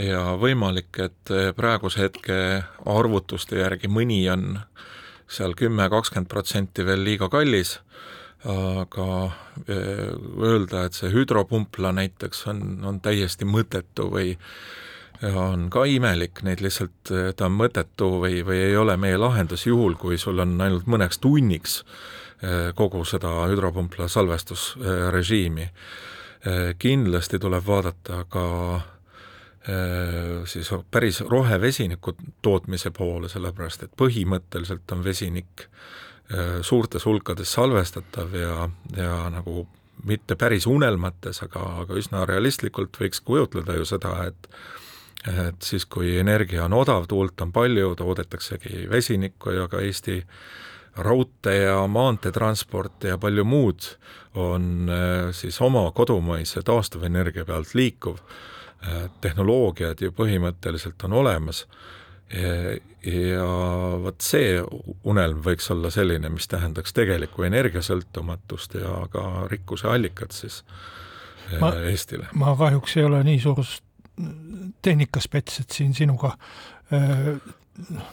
[0.00, 2.36] ja võimalik, et praeguse hetke
[2.88, 4.62] arvutuste järgi mõni on
[5.32, 7.78] seal kümme, kakskümmend protsenti veel liiga kallis,
[8.48, 9.08] aga
[9.70, 9.76] e,
[10.42, 14.34] öelda, et see hüdropumpla näiteks on, on täiesti mõttetu või
[15.22, 19.94] on ka imelik, neid lihtsalt, ta on mõttetu või, või ei ole meie lahendus juhul,
[20.00, 21.76] kui sul on ainult mõneks tunniks
[22.42, 25.68] e, kogu seda hüdropumpla salvestusrežiimi
[26.46, 28.46] Äh, kindlasti tuleb vaadata ka
[30.44, 35.68] siis päris rohevesiniku tootmise poole, sellepärast et põhimõtteliselt on vesinik
[36.66, 38.56] suurtes hulkades salvestatav ja,
[38.96, 39.68] ja nagu
[40.02, 44.50] mitte päris unelmates, aga, aga üsna realistlikult võiks kujutleda ju seda, et
[45.28, 50.18] et siis, kui energia on odav, tuult on palju, toodetaksegi vesinikku ja ka Eesti
[50.96, 53.86] raudtee ja maanteetransport ja palju muud
[54.34, 58.18] on äh, siis oma kodumaise taastuvenergia pealt liikuv,
[58.84, 61.66] äh, tehnoloogiad ju põhimõtteliselt on olemas
[62.32, 63.46] ja
[64.00, 64.54] vot see
[65.04, 70.62] unelm võiks olla selline, mis tähendaks tegelikku energiasõltumatust ja ka rikkuse allikat siis
[71.52, 72.30] äh, ma, Eestile.
[72.32, 73.64] ma kahjuks ei ole nii suur
[74.82, 76.34] tehnikaspets, et siin sinuga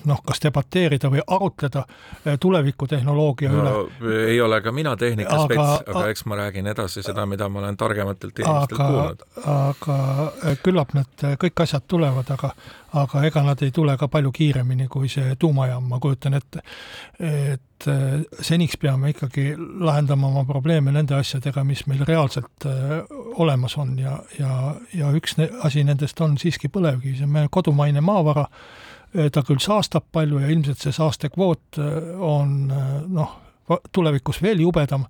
[0.07, 3.63] noh, kas debateerida või arutleda eh, tulevikutehnoloogia no,
[3.99, 4.19] üle.
[4.31, 7.77] ei ole ka mina tehnikaspets, aga, aga eks ma räägin edasi seda, mida ma olen
[7.77, 9.25] targematelt inimestelt kuulnud.
[9.43, 9.99] aga
[10.43, 12.53] eh, küllap need eh, kõik asjad tulevad, aga
[12.99, 16.63] aga ega nad ei tule ka palju kiiremini kui see tuumajaam, ma kujutan ette.
[17.19, 17.85] et
[18.41, 22.65] seniks peame ikkagi lahendama oma probleeme nende asjadega, mis meil reaalselt
[23.37, 28.01] olemas on ja, ja, ja üks asi nendest on siiski põlevkivi, see on meie kodumaine
[28.01, 28.47] maavara
[29.13, 33.35] ta küll saastab palju ja ilmselt see saastekvoot äh, on äh, noh,
[33.93, 35.07] tulevikus veel jubedam,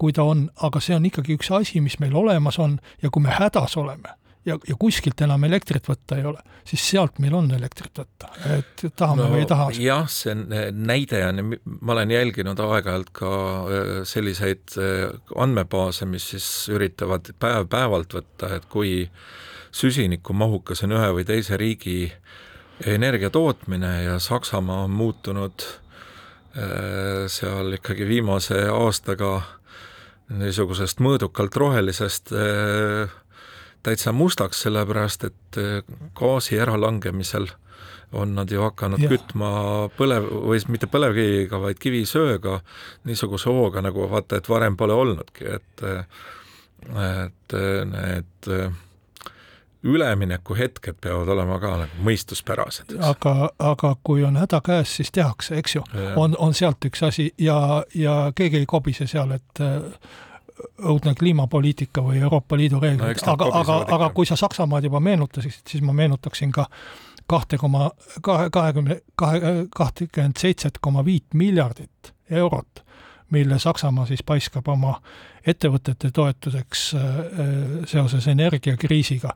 [0.00, 3.24] kui ta on, aga see on ikkagi üks asi, mis meil olemas on ja kui
[3.24, 4.14] me hädas oleme
[4.48, 8.84] ja, ja kuskilt enam elektrit võtta ei ole, siis sealt meil on elektrit võtta, et
[8.98, 9.68] tahame no, või ei taha.
[9.78, 10.34] jah, see
[10.72, 13.32] näide on, ma olen jälginud aeg-ajalt ka
[14.08, 14.76] selliseid
[15.36, 19.04] andmebaase, mis siis üritavad päev-päevalt võtta, et kui
[19.72, 22.40] süsinikumahukas on ühe või teise riigi äh,
[22.86, 29.42] energia tootmine ja Saksamaa on muutunud äh, seal ikkagi viimase aastaga
[30.32, 33.12] niisugusest mõõdukalt rohelisest äh,
[33.82, 35.82] täitsa mustaks, sellepärast et äh,
[36.18, 37.50] gaasi äralangemisel
[38.12, 39.08] on nad ju hakanud ja.
[39.08, 39.50] kütma
[39.96, 42.58] põlev, või mitte põlevkiviga, vaid kivisööga
[43.08, 45.84] niisuguse hooga, nagu vaata, et varem pole olnudki, et
[46.92, 47.54] et
[47.88, 48.50] need
[49.82, 52.94] üleminekuhetked peavad olema ka nagu mõistuspärased.
[53.02, 55.84] aga, aga kui on häda käes, siis tehakse, eks ju.
[56.16, 59.80] on, on sealt üks asi ja, ja keegi ei kobise seal, et äh,
[60.86, 65.62] õudne kliimapoliitika või Euroopa Liidu reeglid no,, aga, aga, aga kui sa Saksamaad juba meenutasid,
[65.68, 66.68] siis ma meenutaksin ka
[67.26, 67.90] kahte koma,
[68.22, 69.40] kahe, kahekümne, kahe,
[69.76, 72.84] kahtekümmend seitset koma viit miljardit eurot,
[73.30, 74.98] mille Saksamaa siis paiskab oma
[75.46, 77.52] ettevõtete toetuseks äh, äh,
[77.90, 79.34] seoses energiakriisiga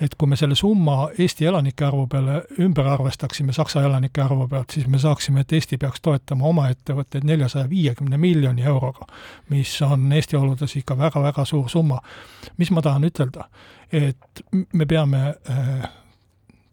[0.00, 4.70] et kui me selle summa Eesti elanike arvu peale ümber arvestaksime Saksa elanike arvu pealt,
[4.70, 9.06] siis me saaksime, et Eesti peaks toetama oma ettevõtteid neljasaja viiekümne miljoni euroga,
[9.50, 12.00] mis on Eesti oludes ikka väga-väga suur summa.
[12.56, 13.48] mis ma tahan ütelda,
[13.92, 15.88] et me peame äh,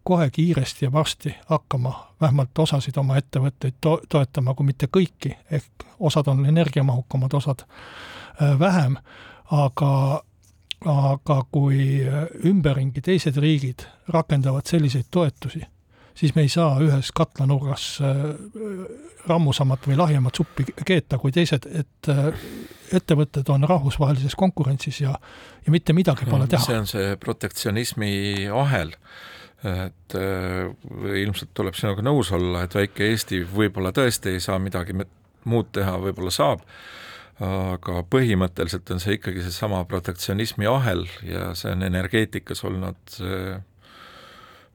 [0.03, 5.87] kohe kiiresti ja varsti hakkama vähemalt osasid oma ettevõtteid to-, toetama, kui mitte kõiki, ehk
[5.99, 8.97] osad on energiamahukamad, osad äh, vähem,
[9.51, 10.23] aga
[10.89, 12.01] aga kui
[12.45, 15.61] ümberringi teised riigid rakendavad selliseid toetusi,
[16.15, 18.23] siis me ei saa ühes katlanurgas äh,
[19.27, 22.31] rammusamat või lahjemat suppi keeta kui teised, et äh,
[22.93, 25.13] ettevõtted on rahvusvahelises konkurentsis ja,
[25.65, 26.63] ja mitte midagi pole teha.
[26.65, 28.13] see on see protektsionismi
[28.53, 28.93] ahel,
[29.63, 30.67] et äh,
[31.23, 34.97] ilmselt tuleb sinuga nõus olla, et väike Eesti võib-olla tõesti ei saa midagi
[35.49, 36.67] muud teha, võib-olla saab
[37.41, 43.17] aga põhimõtteliselt on see ikkagi seesama protektsionismi ahel ja see on energeetikas olnud,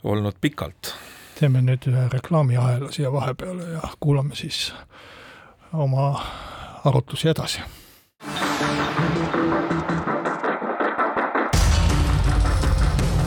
[0.02, 0.94] olnud pikalt.
[1.38, 4.72] teeme nüüd ühe reklaamiahela siia vahepeale ja kuulame siis
[5.72, 6.10] oma
[6.84, 7.60] arutlusi edasi.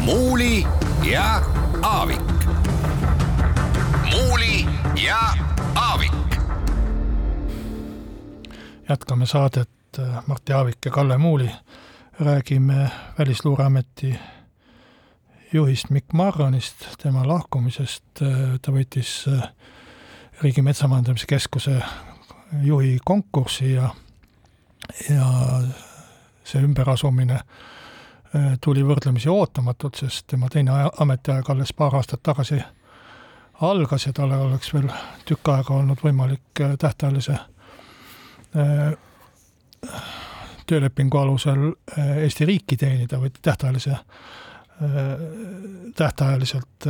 [0.01, 0.67] muuli
[1.11, 1.41] ja
[1.83, 2.21] Aavik.
[4.11, 4.65] muuli
[5.03, 5.50] ja
[8.91, 11.51] jätkame saadet äh, Mart Jaavik ja Kalle Muuli,
[12.19, 14.19] räägime Välisluureameti
[15.53, 19.47] juhist Mikk Marranist, tema lahkumisest, äh, ta võitis äh,
[20.41, 21.77] Riigi Metsamajandamise Keskuse
[22.63, 23.89] juhi konkursi ja,
[25.09, 25.27] ja
[26.43, 27.39] see ümberasumine
[28.63, 32.59] tuli võrdlemisi ootamatult, sest tema teine ametiaeg alles paar aastat tagasi
[33.61, 34.87] algas ja tal oleks veel
[35.27, 37.50] tükk aega olnud võimalik tähtajalise Äh,
[40.67, 45.11] töölepingu alusel äh, Eesti riiki teenida või tähtajalise, äh,
[45.97, 46.87] tähtajaliselt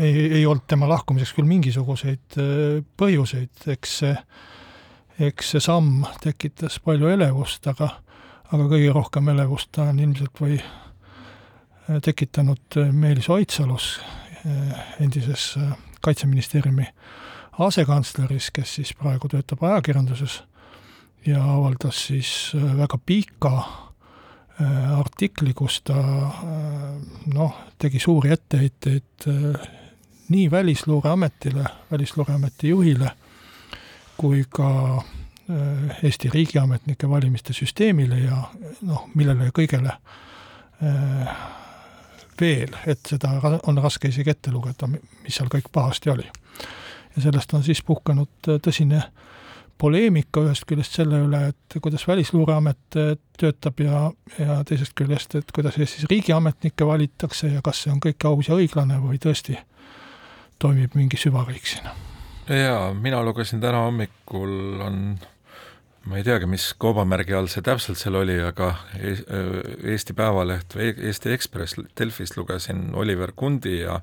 [0.00, 2.38] ei, ei olnud tema lahkumiseks küll mingisuguseid
[2.98, 4.14] põhjuseid, eks see,
[5.28, 7.90] eks see samm tekitas palju elevust, aga
[8.52, 10.58] aga kõige rohkem elevust ta on ilmselt või
[12.04, 13.94] tekitanud Meelis Oidsalus,
[15.00, 15.54] endises
[16.04, 16.84] Kaitseministeeriumi
[17.64, 20.42] asekantsleris, kes siis praegu töötab ajakirjanduses
[21.26, 23.56] ja avaldas siis äh, väga pika
[24.60, 26.34] äh, artikli, kus ta äh,
[27.34, 29.26] noh, tegi suuri etteheiteid
[30.28, 33.10] nii Välisluureametile, Välisluureameti juhile,
[34.16, 35.02] kui ka
[36.02, 38.36] Eesti riigiametnike valimiste süsteemile ja
[38.86, 39.90] noh, millele kõigele
[42.40, 43.34] veel, et seda
[43.66, 46.24] on raske isegi ette lugeda, mis seal kõik pahasti oli.
[47.16, 49.10] ja sellest on siis puhkenud tõsine äh,
[49.82, 54.04] poleemika ühest küljest selle üle, et kuidas Välisluureamet eh, töötab ja,
[54.38, 58.58] ja teisest küljest, et kuidas siis riigiametnikke valitakse ja kas see on kõik aus ja
[58.58, 59.58] õiglane või tõesti
[60.62, 61.90] toimib mingi süvariik siin.
[62.46, 64.54] jaa, mina lugesin täna hommikul,
[64.86, 65.02] on
[66.06, 71.34] ma ei teagi, mis kaubamärgi all see täpselt seal oli, aga Eesti Päevaleht või Eesti
[71.34, 74.00] Ekspress Delfist lugesin Oliver Kundi ja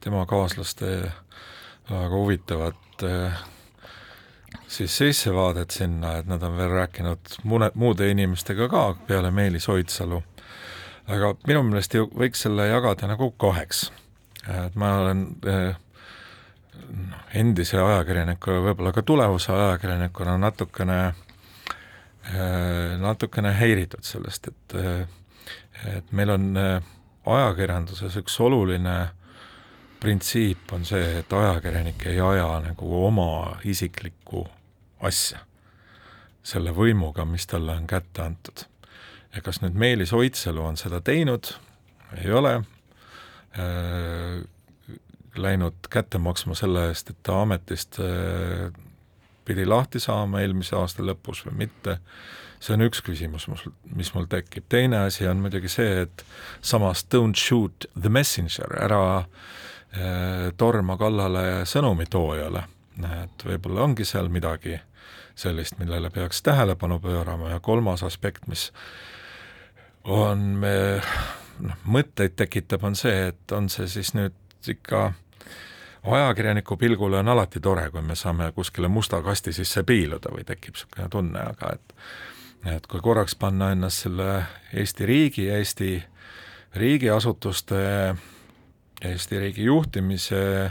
[0.00, 0.96] tema kaaslaste
[1.90, 3.04] väga huvitavat
[4.68, 10.22] siis sissevaadet sinna, et nad on veel rääkinud mune, muude inimestega ka peale Meelis Oidsalu.
[11.10, 13.92] aga minu meelest ju võiks selle jagada nagu kaheks.
[14.48, 15.74] et ma olen eh,
[17.34, 21.00] endise ajakirjanikuna, võib-olla ka tulevase ajakirjanikuna natukene
[22.34, 25.06] eh, natukene häiritud sellest, et eh,
[25.96, 26.56] et meil on
[27.24, 28.96] ajakirjanduses üks oluline
[30.00, 34.46] printsiip on see, et ajakirjanik ei aja nagu oma isiklikku
[35.04, 35.44] asja
[36.42, 38.64] selle võimuga, mis talle on kätte antud.
[39.34, 41.52] ja kas nüüd Meelis Oidsalu on seda teinud,
[42.16, 42.54] ei ole.
[43.58, 44.40] Äh,,
[45.36, 48.72] läinud kätte maksma selle eest, et ta ametist äh,
[49.44, 52.00] pidi lahti saama eelmise aasta lõpus või mitte,
[52.60, 53.46] see on üks küsimus,
[53.94, 56.24] mis mul tekib, teine asi on muidugi see, et
[56.62, 59.28] samas don't shoot the messenger, ära äh,
[60.56, 62.62] torma kallale sõnumitoojale,
[63.22, 64.76] et võib-olla ongi seal midagi
[65.34, 67.50] sellist, millele peaks tähelepanu pöörama.
[67.50, 68.68] Ja kolmas aspekt, mis
[70.04, 70.74] on me
[71.60, 74.36] noh, mõtteid tekitab, on see, et on see siis nüüd
[74.68, 75.10] ikka
[76.04, 80.76] ajakirjaniku pilgule on alati tore, kui me saame kuskile musta kasti sisse piiluda või tekib
[80.76, 81.96] niisugune tunne, aga et
[82.68, 84.42] et kui korraks panna ennast selle
[84.76, 86.02] Eesti riigi, Eesti
[86.76, 88.14] riigiasutuste,
[89.00, 90.70] Eesti riigi juhtimise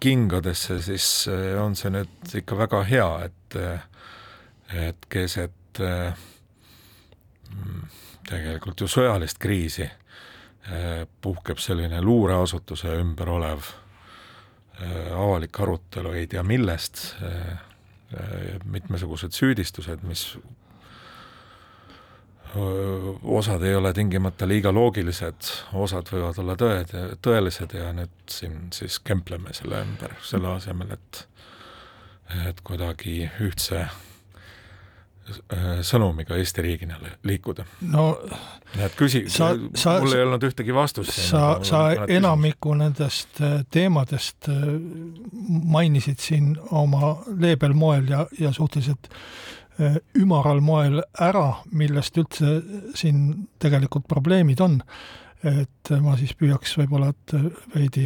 [0.00, 1.26] kingadesse, siis
[1.60, 3.56] on see nüüd ikka väga hea, et
[4.70, 5.80] et keset
[8.30, 9.88] tegelikult ju sõjalist kriisi
[11.20, 13.72] puhkeb selline luureasutuse ümber olev
[15.16, 17.02] avalik arutelu ei tea millest,
[18.64, 20.24] mitmesugused süüdistused, mis
[23.22, 28.98] osad ei ole tingimata liiga loogilised, osad võivad olla tõed, tõelised ja nüüd siin siis
[29.04, 31.26] kempleme selle ümber, selle asemel, et
[32.46, 33.80] et kuidagi ühtse
[35.86, 37.64] sõnumiga Eesti riigina liikuda.
[37.90, 38.04] no
[38.78, 39.24] et küsi-,
[40.00, 41.12] mul ei olnud ühtegi vastust.
[41.12, 44.50] sa, sa enamiku nendest teemadest
[45.76, 49.10] mainisid siin oma leebel moel ja, ja suhteliselt
[50.18, 52.58] ümaral moel ära, millest üldse
[52.98, 54.80] siin tegelikult probleemid on.
[55.40, 57.32] et ma siis püüaks võib-olla, et
[57.72, 58.02] veidi,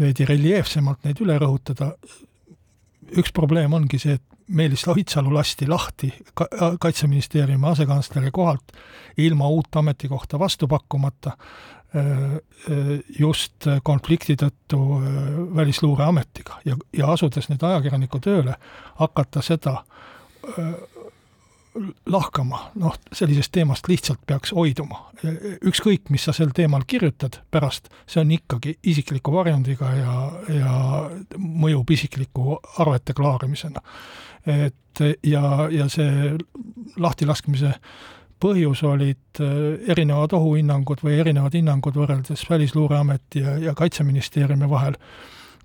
[0.00, 1.92] veidi reljeefsemalt neid üle rõhutada.
[3.14, 6.48] üks probleem ongi see, et Meelis Oidsalu lasti lahti ka-,
[6.80, 8.72] Kaitseministeeriumi asekantsleri kohalt
[9.16, 11.36] ilma uut ametikohta vastu pakkumata,
[11.94, 14.80] äh, äh, just konflikti tõttu
[15.54, 18.56] Välisluureametiga ja, ja asudes nüüd ajakirjaniku tööle,
[18.98, 19.82] hakata seda
[22.06, 25.10] lahkama, noh, sellisest teemast lihtsalt peaks hoiduma.
[25.66, 30.14] ükskõik, mis sa sel teemal kirjutad pärast, see on ikkagi isikliku varjundiga ja,
[30.54, 30.74] ja
[31.38, 33.82] mõjub isikliku arvete klaarimisena.
[34.46, 36.36] et ja, ja see
[36.96, 37.74] lahtilaskmise
[38.40, 39.40] põhjus olid
[39.88, 44.94] erinevad ohuhinnangud või erinevad hinnangud võrreldes Välisluureameti ja, ja Kaitseministeeriumi vahel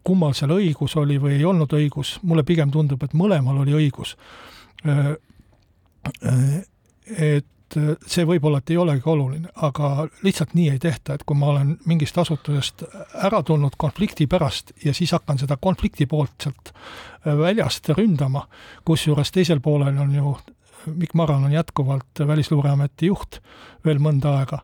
[0.04, 4.18] kummal seal õigus oli või ei olnud õigus, mulle pigem tundub, et mõlemal oli õigus
[7.18, 11.50] et see võib-olla, et ei olegi oluline, aga lihtsalt nii ei tehta, et kui ma
[11.54, 12.84] olen mingist asutusest
[13.26, 16.74] ära tulnud konflikti pärast ja siis hakkan seda konflikti poolt sealt
[17.26, 18.46] väljast ründama,
[18.86, 20.36] kusjuures teisel poolel on ju
[20.86, 23.40] Mikk Marran on jätkuvalt Välisluureameti juht
[23.86, 24.60] veel mõnda aega,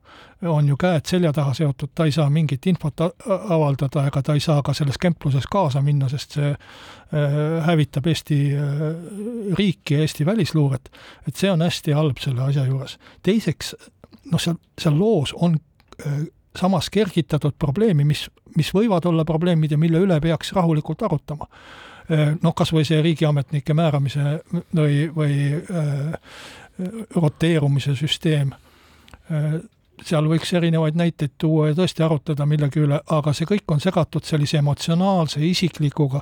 [0.48, 4.44] on ju käed selja taha seotud, ta ei saa mingit infot avaldada ega ta ei
[4.44, 8.84] saa ka selles kempluses kaasa minna, sest see äh, hävitab Eesti äh,
[9.60, 10.92] riiki ja Eesti välisluuret.
[11.28, 12.98] et see on hästi halb selle asja juures.
[13.24, 13.76] teiseks,
[14.32, 15.60] noh, seal, seal loos on
[16.06, 16.24] äh,
[16.56, 21.48] samas kergitatud probleemi, mis, mis võivad olla probleemid ja mille üle peaks rahulikult arutama
[22.10, 24.40] noh, kas või see riigiametnike määramise
[24.76, 26.16] või, või äh,
[27.16, 28.54] roteerumise süsteem.
[29.30, 29.60] Äh,,
[30.06, 34.24] seal võiks erinevaid näiteid tuua ja tõesti arutleda millegi üle, aga see kõik on segatud
[34.24, 36.22] sellise emotsionaalse isiklikuga,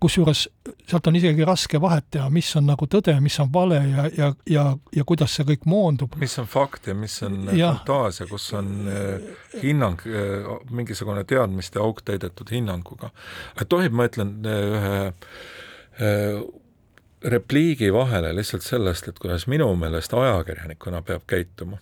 [0.00, 0.48] kusjuures
[0.88, 4.28] sealt on isegi raske vahet teha, mis on nagu tõde, mis on vale ja, ja,
[4.50, 4.64] ja,
[4.94, 6.16] ja kuidas see kõik moondub.
[6.18, 7.72] mis on fakt ja mis on ja.
[7.76, 9.28] fantaasia, kus on äh,
[9.62, 13.12] hinnang äh,, mingisugune teadmiste auk täidetud hinnanguga.
[13.68, 16.42] tohib, ma ütlen äh, ühe äh,
[17.24, 21.78] repliigi vahele lihtsalt sellest, et kuidas minu meelest ajakirjanikuna peab käituma.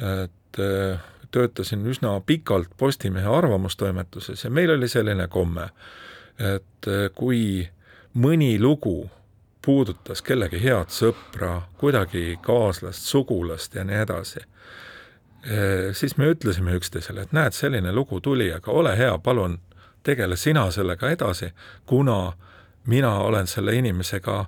[0.00, 0.98] et äh,
[1.30, 5.68] töötasin üsna pikalt Postimehe arvamustoimetuses ja meil oli selline komme,
[6.40, 7.68] et äh, kui
[8.14, 9.10] mõni lugu
[9.64, 17.26] puudutas kellegi head sõpra, kuidagi kaaslast, sugulast ja nii edasi, äh, siis me ütlesime üksteisele,
[17.26, 19.58] et näed, selline lugu tuli, aga ole hea, palun
[20.02, 21.52] tegele sina sellega edasi,
[21.86, 22.32] kuna
[22.86, 24.44] mina olen selle inimesega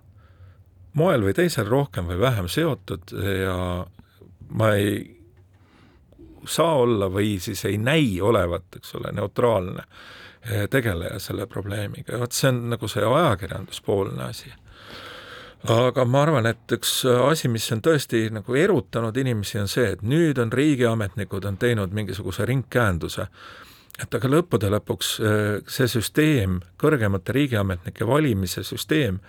[0.97, 3.12] moel või teisel rohkem või vähem seotud
[3.45, 3.57] ja
[4.53, 5.22] ma ei
[6.49, 9.82] saa olla või siis ei näi olevat, eks ole, neutraalne.
[9.82, 9.88] eh,
[10.70, 14.53] tegeleja selle probleemiga ja vot see on nagu see ajakirjanduspoolne asi.
[15.70, 20.03] aga ma arvan, et üks asi, mis on tõesti nagu erutanud inimesi, on see, et
[20.03, 23.28] nüüd on riigiametnikud on teinud mingisuguse ringkäenduse,
[24.03, 29.20] et aga lõppude lõpuks eh, see süsteem, kõrgemate riigiametnike valimise süsteem,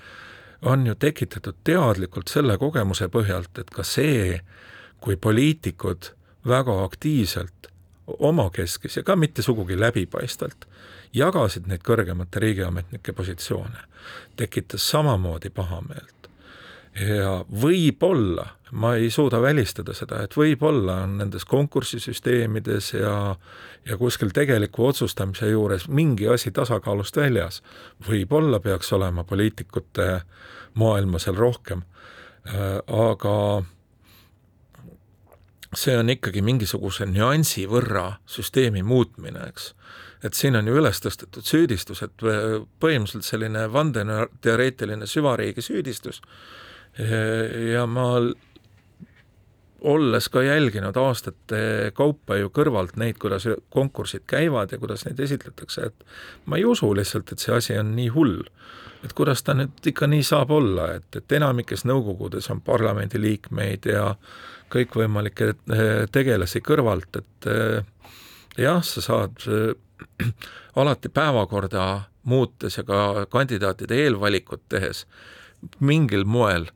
[0.64, 4.40] on ju tekitatud teadlikult selle kogemuse põhjalt, et ka see,
[5.04, 6.14] kui poliitikud
[6.48, 7.73] väga aktiivselt
[8.08, 10.68] omakeskis ja ka mitte sugugi läbipaistvalt
[11.14, 13.86] jagasid neid kõrgemate riigiametnike positsioone,
[14.36, 16.30] tekitas samamoodi pahameelt.
[16.94, 23.36] ja võib-olla, ma ei suuda välistada seda, et võib-olla on nendes konkursisüsteemides ja
[23.86, 27.64] ja kuskil tegeliku otsustamise juures mingi asi tasakaalust väljas.
[28.10, 30.22] võib-olla peaks olema poliitikute
[30.74, 31.82] maailma seal rohkem,
[32.48, 33.64] äh, aga
[35.80, 39.74] see on ikkagi mingisuguse nüansi võrra süsteemi muutmine, eks.
[40.24, 46.22] et siin on ju üles tõstetud süüdistus, et põhimõtteliselt selline vandeteoreetiline süvariigi süüdistus
[47.74, 48.08] ja ma
[49.84, 55.90] olles ka jälginud aastate kaupa ju kõrvalt neid, kuidas konkursid käivad ja kuidas neid esitletakse,
[55.90, 56.06] et
[56.46, 58.42] ma ei usu lihtsalt, et see asi on nii hull.
[59.04, 64.14] et kuidas ta nüüd ikka nii saab olla, et, et enamikes nõukogudes on parlamendiliikmeid ja
[64.74, 68.10] kõikvõimalikke eh, tegelasi kõrvalt, et eh,
[68.58, 69.74] jah, sa saad eh,
[70.82, 71.88] alati päevakorda
[72.30, 75.06] muutes ja ka kandidaatide eelvalikut tehes
[75.84, 76.70] mingil moel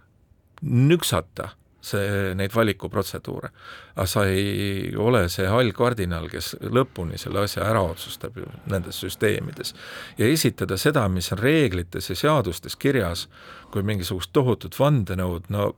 [0.62, 1.52] nüksata
[1.88, 3.50] see, neid valikuprotseduure.
[3.96, 9.00] aga sa ei ole see hall kardinal, kes lõpuni selle asja ära otsustab ju nendes
[9.04, 9.74] süsteemides.
[10.18, 13.28] ja esitada seda, mis on reeglites ja seadustes kirjas,
[13.72, 15.74] kui mingisugust tohutut vandenõud, no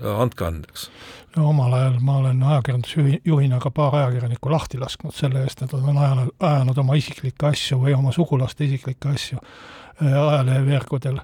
[0.00, 0.88] andke andeks.
[1.36, 5.88] no omal ajal ma olen ajakirjandusjuhina ka paar ajakirjanikku lahti lasknud selle eest, et nad
[5.88, 11.20] on ajanud, ajanud oma isiklikke asju või oma sugulaste isiklikke asju äh, ajaleheveergudel.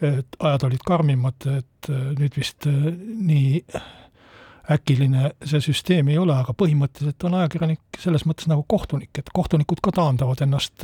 [0.00, 2.90] et ajad olid karmimad, et äh, nüüd vist äh,
[3.30, 3.62] nii
[4.70, 9.78] äkiline see süsteem ei ole, aga põhimõtteliselt on ajakirjanik selles mõttes nagu kohtunik, et kohtunikud
[9.78, 10.82] ka taandavad ennast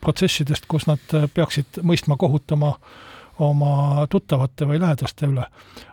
[0.00, 5.46] protsessidest, kus nad peaksid mõistma, kohutama äh, oma tuttavate või lähedaste üle.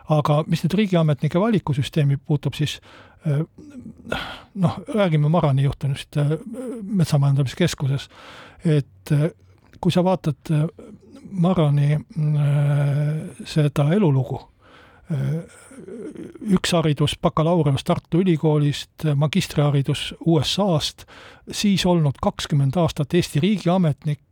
[0.08, 2.78] aga mis nüüd riigiametnike valikusüsteemi puutub, siis
[3.26, 3.42] eh,
[4.54, 6.36] noh, räägime Marani juhtumist eh,
[6.82, 8.08] Metsamajandamiskeskuses,
[8.64, 9.30] et eh,
[9.80, 10.52] kui sa vaatad
[11.30, 11.98] Marani
[13.44, 14.38] seda elulugu,
[16.54, 21.04] üks haridus, bakalaureus Tartu Ülikoolist, magistriharidus USA-st,
[21.50, 24.22] siis olnud kakskümmend aastat Eesti riigiametnik,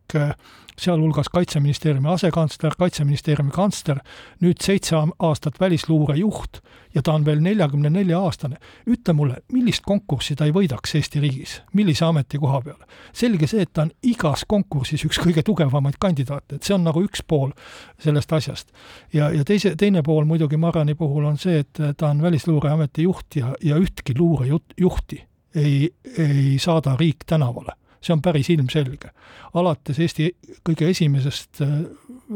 [0.79, 4.01] sealhulgas Kaitseministeeriumi asekantsler, Kaitseministeeriumi kantsler,
[4.43, 6.61] nüüd seitse aastat välisluure juht
[6.95, 8.57] ja ta on veel neljakümne nelja aastane.
[8.87, 12.81] ütle mulle, millist konkurssi ta ei võidaks Eesti riigis, millise ametikoha peal?
[13.13, 17.03] selge see, et ta on igas konkursis üks kõige tugevamaid kandidaate, et see on nagu
[17.03, 17.53] üks pool
[17.99, 18.73] sellest asjast.
[19.13, 23.37] ja, ja teise, teine pool muidugi Marrani puhul on see, et ta on Välisluureameti juht
[23.37, 25.23] ja, ja ühtki luurejuhti
[25.55, 29.11] ei, ei saada riik tänavale see on päris ilmselge.
[29.55, 30.31] alates Eesti
[30.69, 31.77] kõige esimesest äh,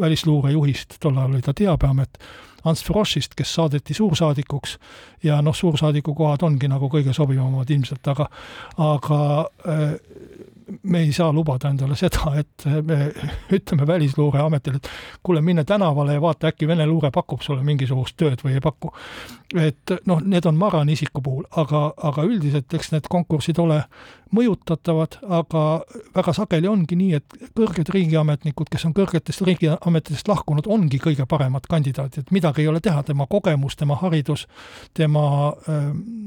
[0.01, 2.19] välisluurejuhist, tol ajal oli ta Teabeamet,
[2.65, 4.79] Ants Froschist, kes saadeti suursaadikuks
[5.23, 8.29] ja noh, suursaadiku kohad ongi nagu kõige sobivamad ilmselt, aga
[8.79, 9.21] aga
[9.69, 9.95] äh,
[10.83, 12.99] me ei saa lubada endale seda, et me
[13.53, 14.91] ütleme Välisluureametile, et
[15.23, 18.93] kuule, mine tänavale ja vaata, äkki Vene luure pakub sulle mingisugust tööd või ei paku.
[19.57, 23.83] et noh, need on Marani isiku puhul, aga, aga üldiselt eks need konkursid ole
[24.35, 25.63] mõjutatavad, aga
[26.17, 31.65] väga sageli ongi nii, et kõrged riigiametnikud, kes on kõrgetest riigiametitest lahkunud, ongi kõige paremad
[31.71, 34.45] kandidaadid, midagi ei ole teha, tema kogemus, tema haridus,
[34.95, 35.55] tema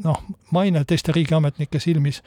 [0.04, 2.24] noh, maine teiste riigiametnike silmis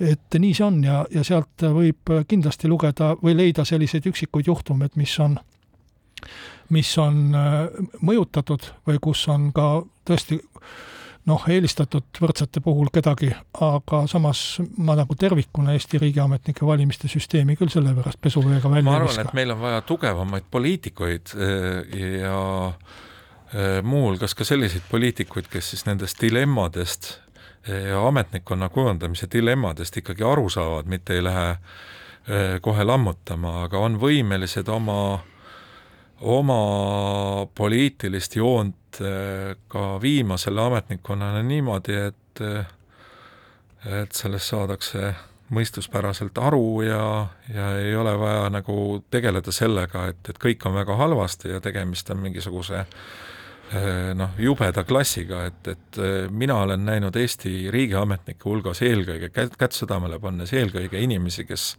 [0.00, 4.96] et nii see on ja, ja sealt võib kindlasti lugeda või leida selliseid üksikuid juhtumeid,
[4.98, 5.38] mis on,
[6.74, 7.60] mis on äh,
[8.02, 9.68] mõjutatud või kus on ka
[10.08, 10.40] tõesti
[11.28, 13.30] noh, eelistatud võrdsete puhul kedagi,
[13.64, 19.22] aga samas ma nagu tervikuna Eesti riigiametnike valimiste süsteemi küll sellepärast pesuveega välja ma arvan,
[19.24, 25.86] et meil on vaja tugevamaid poliitikuid äh, ja äh, muuhulgas ka selliseid poliitikuid, kes siis
[25.88, 27.14] nendest dilemmadest
[28.06, 34.68] ametnikkonna kujundamise dilemmadest ikkagi aru saavad, mitte ei lähe eh, kohe lammutama, aga on võimelised
[34.68, 35.18] oma,
[36.20, 36.60] oma
[37.54, 42.20] poliitilist joont eh, ka viima selle ametnikkonnana niimoodi, et
[43.84, 45.10] et sellest saadakse
[45.54, 50.96] mõistuspäraselt aru ja, ja ei ole vaja nagu tegeleda sellega, et, et kõik on väga
[50.96, 53.33] halvasti ja tegemist on mingisuguse äh, Äh,
[54.14, 59.76] noh, jubeda klassiga, et, et äh, mina olen näinud Eesti riigiametnike hulgas eelkõige, kätt, kätt
[59.76, 61.70] südamele pannes, eelkõige inimesi, kes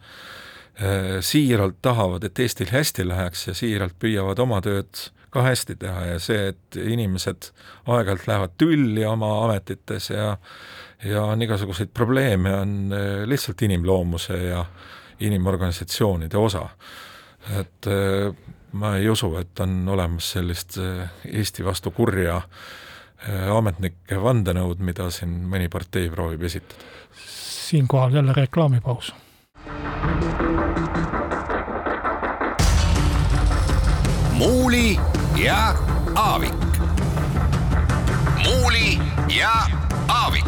[0.82, 6.08] äh, siiralt tahavad, et Eestil hästi läheks ja siiralt püüavad oma tööd ka hästi teha
[6.14, 7.52] ja see, et inimesed
[7.86, 10.36] aeg-ajalt lähevad tülli oma ametites ja
[11.06, 12.94] ja on igasuguseid probleeme, on
[13.28, 14.64] lihtsalt inimloomuse ja
[15.20, 16.64] inimorganisatsioonide osa.
[17.60, 17.88] et
[18.76, 21.08] ma ei usu, et on olemas sellist eh,
[21.40, 26.92] Eesti vastu kurja eh, ametnike vandenõud, mida siin mõni partei proovib esitada.
[27.16, 29.14] siinkohal jälle reklaamipaus.
[34.36, 35.00] muuli
[35.36, 35.76] ja
[36.16, 36.54] Aavik.
[38.44, 39.00] muuli
[39.38, 39.54] ja
[40.08, 40.46] Aavik.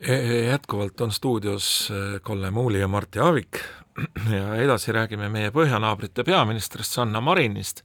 [0.00, 3.58] E-, jätkuvalt on stuudios eh, Kalle Muuli ja Martti Aavik,
[4.36, 7.82] ja edasi räägime meie põhjanaabrite peaministrist Sanna Marinist,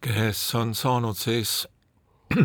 [0.00, 1.64] kes on saanud siis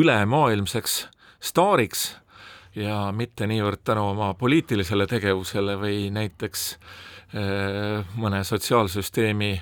[0.00, 0.98] ülemaailmseks
[1.42, 2.04] staariks
[2.76, 9.52] ja mitte niivõrd tänu oma poliitilisele tegevusele või näiteks eh, mõne sotsiaalsüsteemi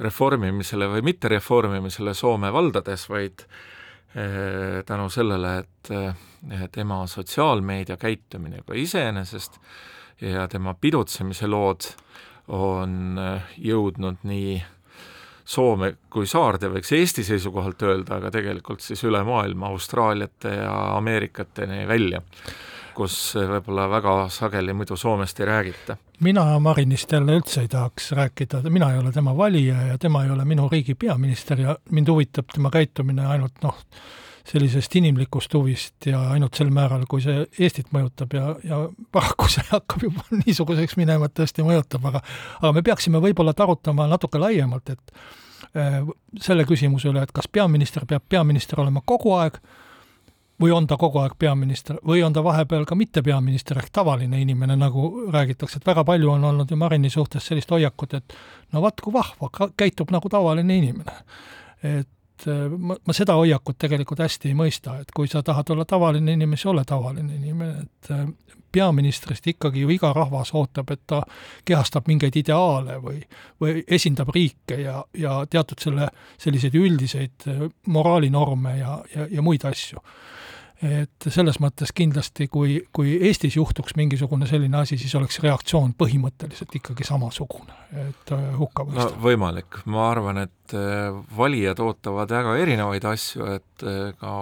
[0.00, 8.76] reformimisele või mittereformimisele Soome valdades, vaid eh, tänu sellele, et eh, tema sotsiaalmeedia käitumine juba
[8.80, 9.60] iseenesest
[10.20, 11.90] ja tema pidutsemise lood
[12.48, 14.58] on äh, jõudnud nii
[15.48, 21.86] Soome kui saarde, võiks Eesti seisukohalt öelda, aga tegelikult siis üle maailma Austraaliate ja Ameerikateni
[21.88, 22.20] välja,
[22.92, 25.96] kus võib-olla väga sageli muidu Soomest ei räägita.
[26.20, 30.30] mina Marinist jälle üldse ei tahaks rääkida, mina ei ole tema valija ja tema ei
[30.30, 33.80] ole minu riigi peaminister ja mind huvitab tema käitumine ainult noh,
[34.48, 38.80] sellisest inimlikust huvist ja ainult sel määral, kui see Eestit mõjutab ja, ja
[39.12, 42.22] paraku see hakkab juba niisuguseks minema, et tõesti mõjutab, aga
[42.62, 45.12] aga me peaksime võib-olla arutama natuke laiemalt, et
[45.76, 46.00] äh,
[46.40, 49.60] selle küsimuse üle, et kas peaminister peab peaminister olema kogu aeg
[50.58, 54.40] või on ta kogu aeg peaminister või on ta vahepeal ka mitte peaminister ehk tavaline
[54.42, 58.38] inimene, nagu räägitakse, et väga palju on olnud ju Marini suhtes sellist hoiakut, et
[58.72, 61.24] no vaat kui vahva, käitub nagu tavaline inimene.
[61.82, 62.08] et
[62.46, 66.36] Äh, ma, ma seda hoiakut tegelikult hästi ei mõista, et kui sa tahad olla tavaline
[66.36, 68.26] inimene, siis ole tavaline inimene, et äh,
[68.72, 71.22] peaministrist ikkagi ju iga rahvas ootab, et ta
[71.64, 73.22] kehastab mingeid ideaale või,
[73.60, 79.64] või esindab riike ja, ja teatud selle, selliseid üldiseid äh, moraalinorme ja, ja, ja muid
[79.68, 80.04] asju
[80.84, 86.74] et selles mõttes kindlasti, kui, kui Eestis juhtuks mingisugune selline asi, siis oleks reaktsioon põhimõtteliselt
[86.78, 87.74] ikkagi samasugune,
[88.06, 89.22] et äh, hukka mõista no,.
[89.24, 94.32] võimalik, ma arvan, et äh, valijad ootavad väga erinevaid asju, et äh, ka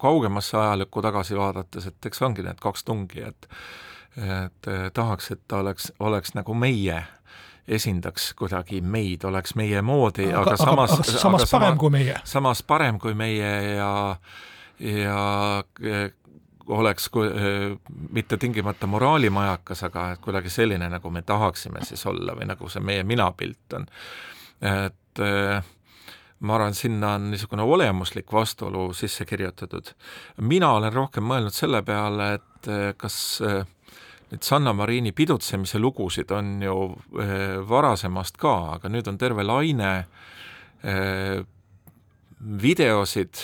[0.00, 3.48] kaugemasse ajalukku tagasi vaadates, et eks ongi need kaks tungi, et
[4.20, 6.96] et tahaks, et ta oleks, oleks nagu meie
[7.70, 11.92] esindaks kuidagi meid, oleks meie moodi, aga samas aga, aga samas aga parem sama, kui
[11.94, 12.16] meie.
[12.26, 13.90] samas parem kui meie ja
[14.80, 16.12] ja eh,
[16.66, 17.76] oleks eh,
[18.10, 23.04] mitte tingimata moraalimajakas, aga kuidagi selline, nagu me tahaksime siis olla või nagu see meie
[23.04, 23.86] minapilt on.
[24.60, 25.60] et eh,
[26.40, 29.92] ma arvan, sinna on niisugune olemuslik vastuolu sisse kirjutatud.
[30.40, 33.40] mina olen rohkem mõelnud selle peale, et kas
[34.30, 36.74] nüüd Sanna Marini pidutsemise lugusid on ju
[37.68, 39.92] varasemast ka, aga nüüd on terve laine
[42.40, 43.40] videosid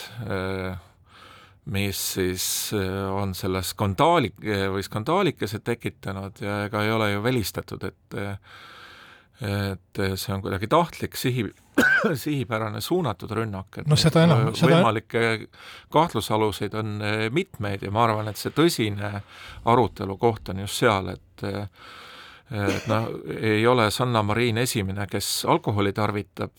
[1.75, 2.47] mis siis
[2.77, 4.33] äh, on selle skandaali
[4.73, 8.19] või skandaalikese tekitanud ja ega ei ole ju välistatud, et
[9.37, 11.43] et see on kuidagi tahtlik sihi,
[12.25, 15.23] sihipärane suunatud rünnak, et no seda enam, seda võimalikke
[15.93, 19.13] kahtlusaluseid on äh, mitmeid ja ma arvan, et see tõsine
[19.69, 21.69] arutelu koht on just seal, et äh,
[22.51, 23.09] et noh,
[23.41, 26.53] ei ole Sanna Marin esimene, kes alkoholi tarvitab,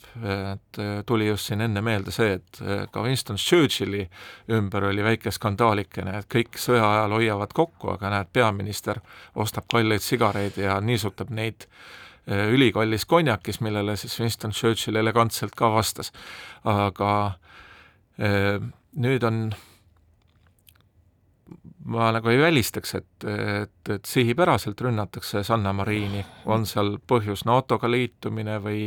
[0.53, 2.59] et tuli just siin enne meelde see, et
[2.91, 4.03] ka Winston Churchilli
[4.51, 8.99] ümber oli väike skandaalikene, et kõik sõja ajal hoiavad kokku, aga näed, peaminister
[9.35, 11.69] ostab kalleid sigareid ja niisutab neid
[12.27, 16.11] eh, ülikallis konjakis, millele siis Winston Churchill elegantselt ka vastas.
[16.67, 17.11] aga
[18.97, 19.51] nüüd on
[21.88, 27.89] ma nagu ei välistaks, et, et, et sihipäraselt rünnatakse Sanna Mariini, on seal põhjus NATO-ga
[27.91, 28.81] liitumine või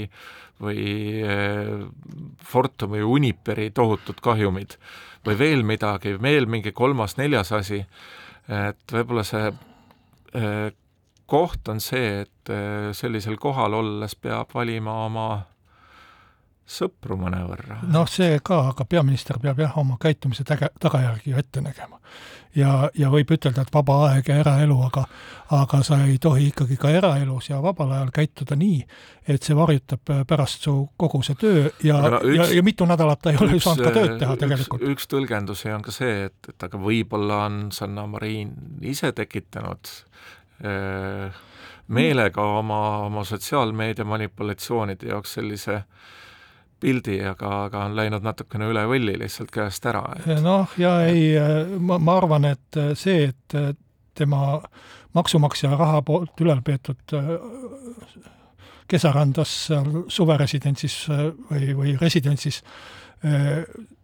[0.60, 0.82] või
[1.24, 1.86] eh,
[2.44, 4.76] Fortumi Uniperi tohutud kahjumid
[5.26, 7.80] või veel midagi, veel mingi kolmas-neljas asi,
[8.48, 9.48] et võib-olla see
[10.36, 10.68] eh,
[11.30, 15.28] koht on see, et eh, sellisel kohal olles peab valima oma
[16.70, 17.80] sõpru mõnevõrra.
[17.90, 21.98] noh, see ka, aga peaminister peab jah, oma käitumise täge-, tagajärgi ju ette nägema.
[22.54, 25.04] ja, ja võib ütelda, et vaba aeg ja eraelu, aga
[25.54, 28.78] aga sa ei tohi ikkagi ka eraelus ja vabal ajal käituda nii,
[29.26, 33.34] et see varjutab pärast su kogu see töö ja no,, ja, ja mitu nädalat ta
[33.34, 34.86] ei ole ju saanud ka tööd teha tegelikult.
[34.94, 38.54] üks tõlgendusi on ka see, et, et aga võib-olla on Sanna Marin
[38.86, 39.94] ise tekitanud
[40.62, 41.30] öö,
[41.90, 46.18] meelega oma, oma sotsiaalmeedia manipulatsioonide jaoks sellise äh,
[46.80, 50.26] pildi, aga, aga on läinud natukene üle võlli lihtsalt käest ära et....
[50.44, 51.34] noh, ja ei,
[51.78, 53.58] ma, ma arvan, et see, et
[54.16, 54.58] tema
[55.16, 57.16] maksumaksja raha poolt ülal peetud
[58.90, 60.96] kesarandas seal suveresidentsis
[61.50, 62.62] või, või residentsis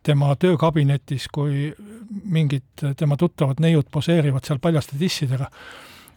[0.06, 1.70] tema töökabinetis, kui
[2.30, 5.48] mingid tema tuttavad neiud poseerivad seal paljaste tissidega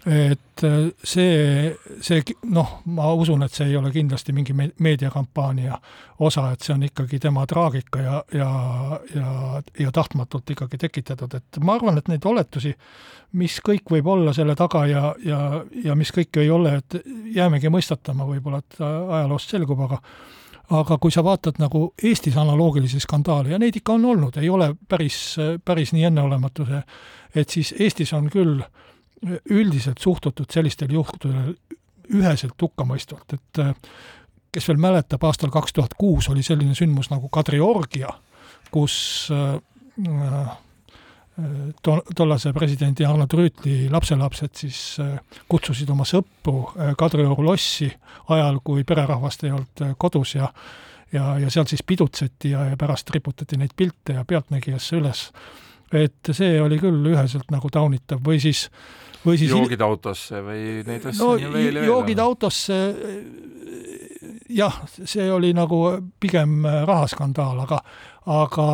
[0.06, 5.76] et äh, see, see noh, ma usun, et see ei ole kindlasti mingi meediakampaania
[6.24, 8.50] osa, et see on ikkagi tema traagika ja, ja,
[9.16, 9.34] ja,
[9.80, 12.72] ja tahtmatult ikkagi tekitatud, et ma arvan, et neid oletusi,
[13.40, 15.40] mis kõik võib olla selle taga ja, ja,
[15.84, 17.00] ja mis kõik ei ole, et
[17.36, 20.04] jäämegi mõistatama võib-olla, et ajaloost selgub, aga
[20.70, 24.76] aga kui sa vaatad nagu Eestis analoogilisi skandaale ja neid ikka on olnud, ei ole
[24.88, 25.34] päris,
[25.66, 26.82] päris nii enneolematu see,
[27.42, 28.90] et siis Eestis on küll äh,
[29.50, 31.54] üldiselt suhtutud sellistel juhtudel
[32.16, 33.76] üheselt hukkamõistvalt, et äh,
[34.54, 38.12] kes veel mäletab, aastal kaks tuhat kuus oli selline sündmus nagu Kadriorgia,
[38.74, 38.96] kus
[39.34, 39.60] äh,
[40.08, 40.52] äh,
[41.86, 44.82] to-, tollase presidendi Arnold Rüütli lapselapsed siis
[45.52, 46.66] kutsusid oma sõpru
[47.00, 47.90] Kadrioru lossi
[48.34, 50.52] ajal, kui pererahvast ei olnud kodus ja
[51.14, 55.30] ja, ja seal siis pidutseti ja, ja pärast riputati neid pilte ja Pealtnägijasse üles.
[55.94, 60.64] et see oli küll üheselt nagu taunitav või siis äh, või siis joogid autosse või
[60.88, 61.90] neid asju no, veel ja veel?
[61.90, 62.80] joogid autosse,
[64.50, 65.82] jah, see oli nagu
[66.20, 67.82] pigem rahaskandaal, aga
[68.30, 68.68] aga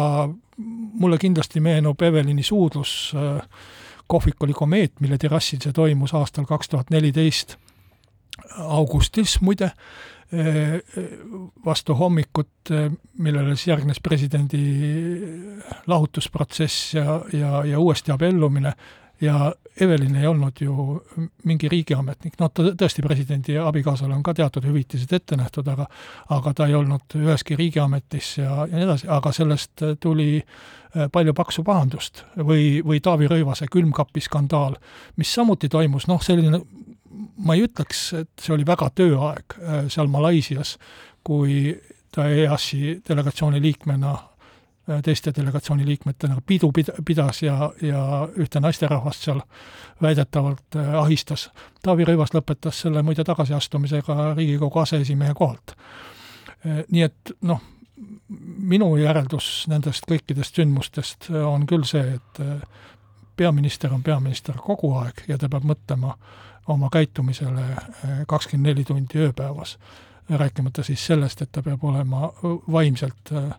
[1.00, 3.14] mulle kindlasti meenub Evelini suudlus,
[4.08, 7.58] kohvik oli Komeet, mille terrassil see toimus aastal kaks tuhat neliteist
[8.60, 9.72] augustis muide,
[11.66, 12.72] vastu hommikut,
[13.22, 14.62] millele siis järgnes presidendi
[15.88, 18.74] lahutusprotsess ja, ja, ja uuesti abiellumine
[19.22, 21.02] ja Evelin ei olnud ju
[21.44, 25.88] mingi riigiametnik, noh, ta tõesti, presidendi abikaasale on ka teatud hüvitised ette nähtud, aga
[26.32, 31.34] aga ta ei olnud üheski riigiametis ja, ja nii edasi, aga sellest tuli äh, palju
[31.36, 34.78] paksu pahandust või, või Taavi Rõivase külmkapi skandaal,
[35.20, 36.62] mis samuti toimus, noh, selline
[37.44, 40.78] ma ei ütleks, et see oli väga tööaeg äh, seal Malaisias,
[41.26, 41.76] kui
[42.16, 44.16] ta EAS-i delegatsiooni liikmena
[45.04, 48.02] teiste delegatsiooni liikmetena pidu pid-, pidas ja, ja
[48.38, 49.42] ühte naisterahvast seal
[50.02, 51.50] väidetavalt äh, ahistas.
[51.84, 55.76] Taavi Rõivas lõpetas selle muide tagasiastumisega Riigikogu aseesimehe kohalt.
[56.66, 57.62] Äh, nii et noh,
[58.74, 62.42] minu järeldus nendest kõikidest sündmustest on küll see, et
[63.38, 66.16] peaminister on peaminister kogu aeg ja ta peab mõtlema
[66.68, 67.64] oma käitumisele
[68.28, 69.78] kakskümmend neli tundi ööpäevas,
[70.30, 72.32] rääkimata siis sellest, et ta peab olema
[72.72, 73.54] vaimselt äh,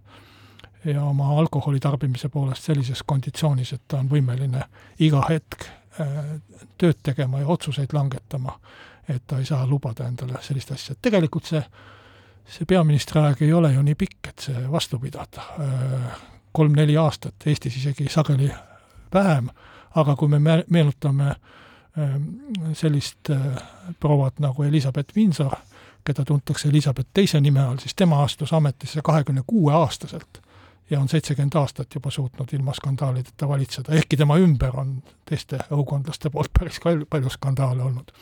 [0.87, 4.62] ja oma alkoholi tarbimise poolest sellises konditsioonis, et ta on võimeline
[4.99, 5.66] iga hetk
[6.01, 6.09] äh,
[6.78, 8.59] tööd tegema ja otsuseid langetama,
[9.09, 11.62] et ta ei saa lubada endale sellist asja, et tegelikult see,
[12.47, 15.49] see peaministri aeg ei ole ju nii pikk, et see vastu pidada.
[15.61, 16.24] Äh,
[16.57, 18.51] kolm-neli aastat, Eestis isegi sageli
[19.14, 19.51] vähem,
[19.95, 22.16] aga kui me meenutame äh,
[22.72, 23.32] sellist
[24.01, 25.59] prouat nagu Elizabeth Windsor,
[26.07, 30.45] keda tuntakse Elizabeth teise nime all, siis tema astus ametisse kahekümne kuue aastaselt
[30.91, 36.30] ja on seitsekümmend aastat juba suutnud ilma skandaalideta valitseda, ehkki tema ümber on teiste õukondlaste
[36.30, 38.12] poolt päris palju, palju skandaale olnud.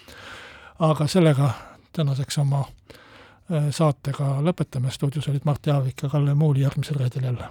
[0.78, 1.50] aga sellega
[1.92, 7.48] tänaseks oma äh, saatega lõpetame, stuudios olid Mart Jaavik ja Kalle Muuli, järgmisel reedel jälle.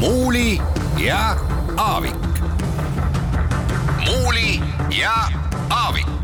[0.00, 0.58] muuli
[0.98, 1.36] ja
[1.76, 2.14] Aavik.
[4.04, 4.60] muuli
[5.00, 5.14] ja
[5.70, 6.15] Aavik.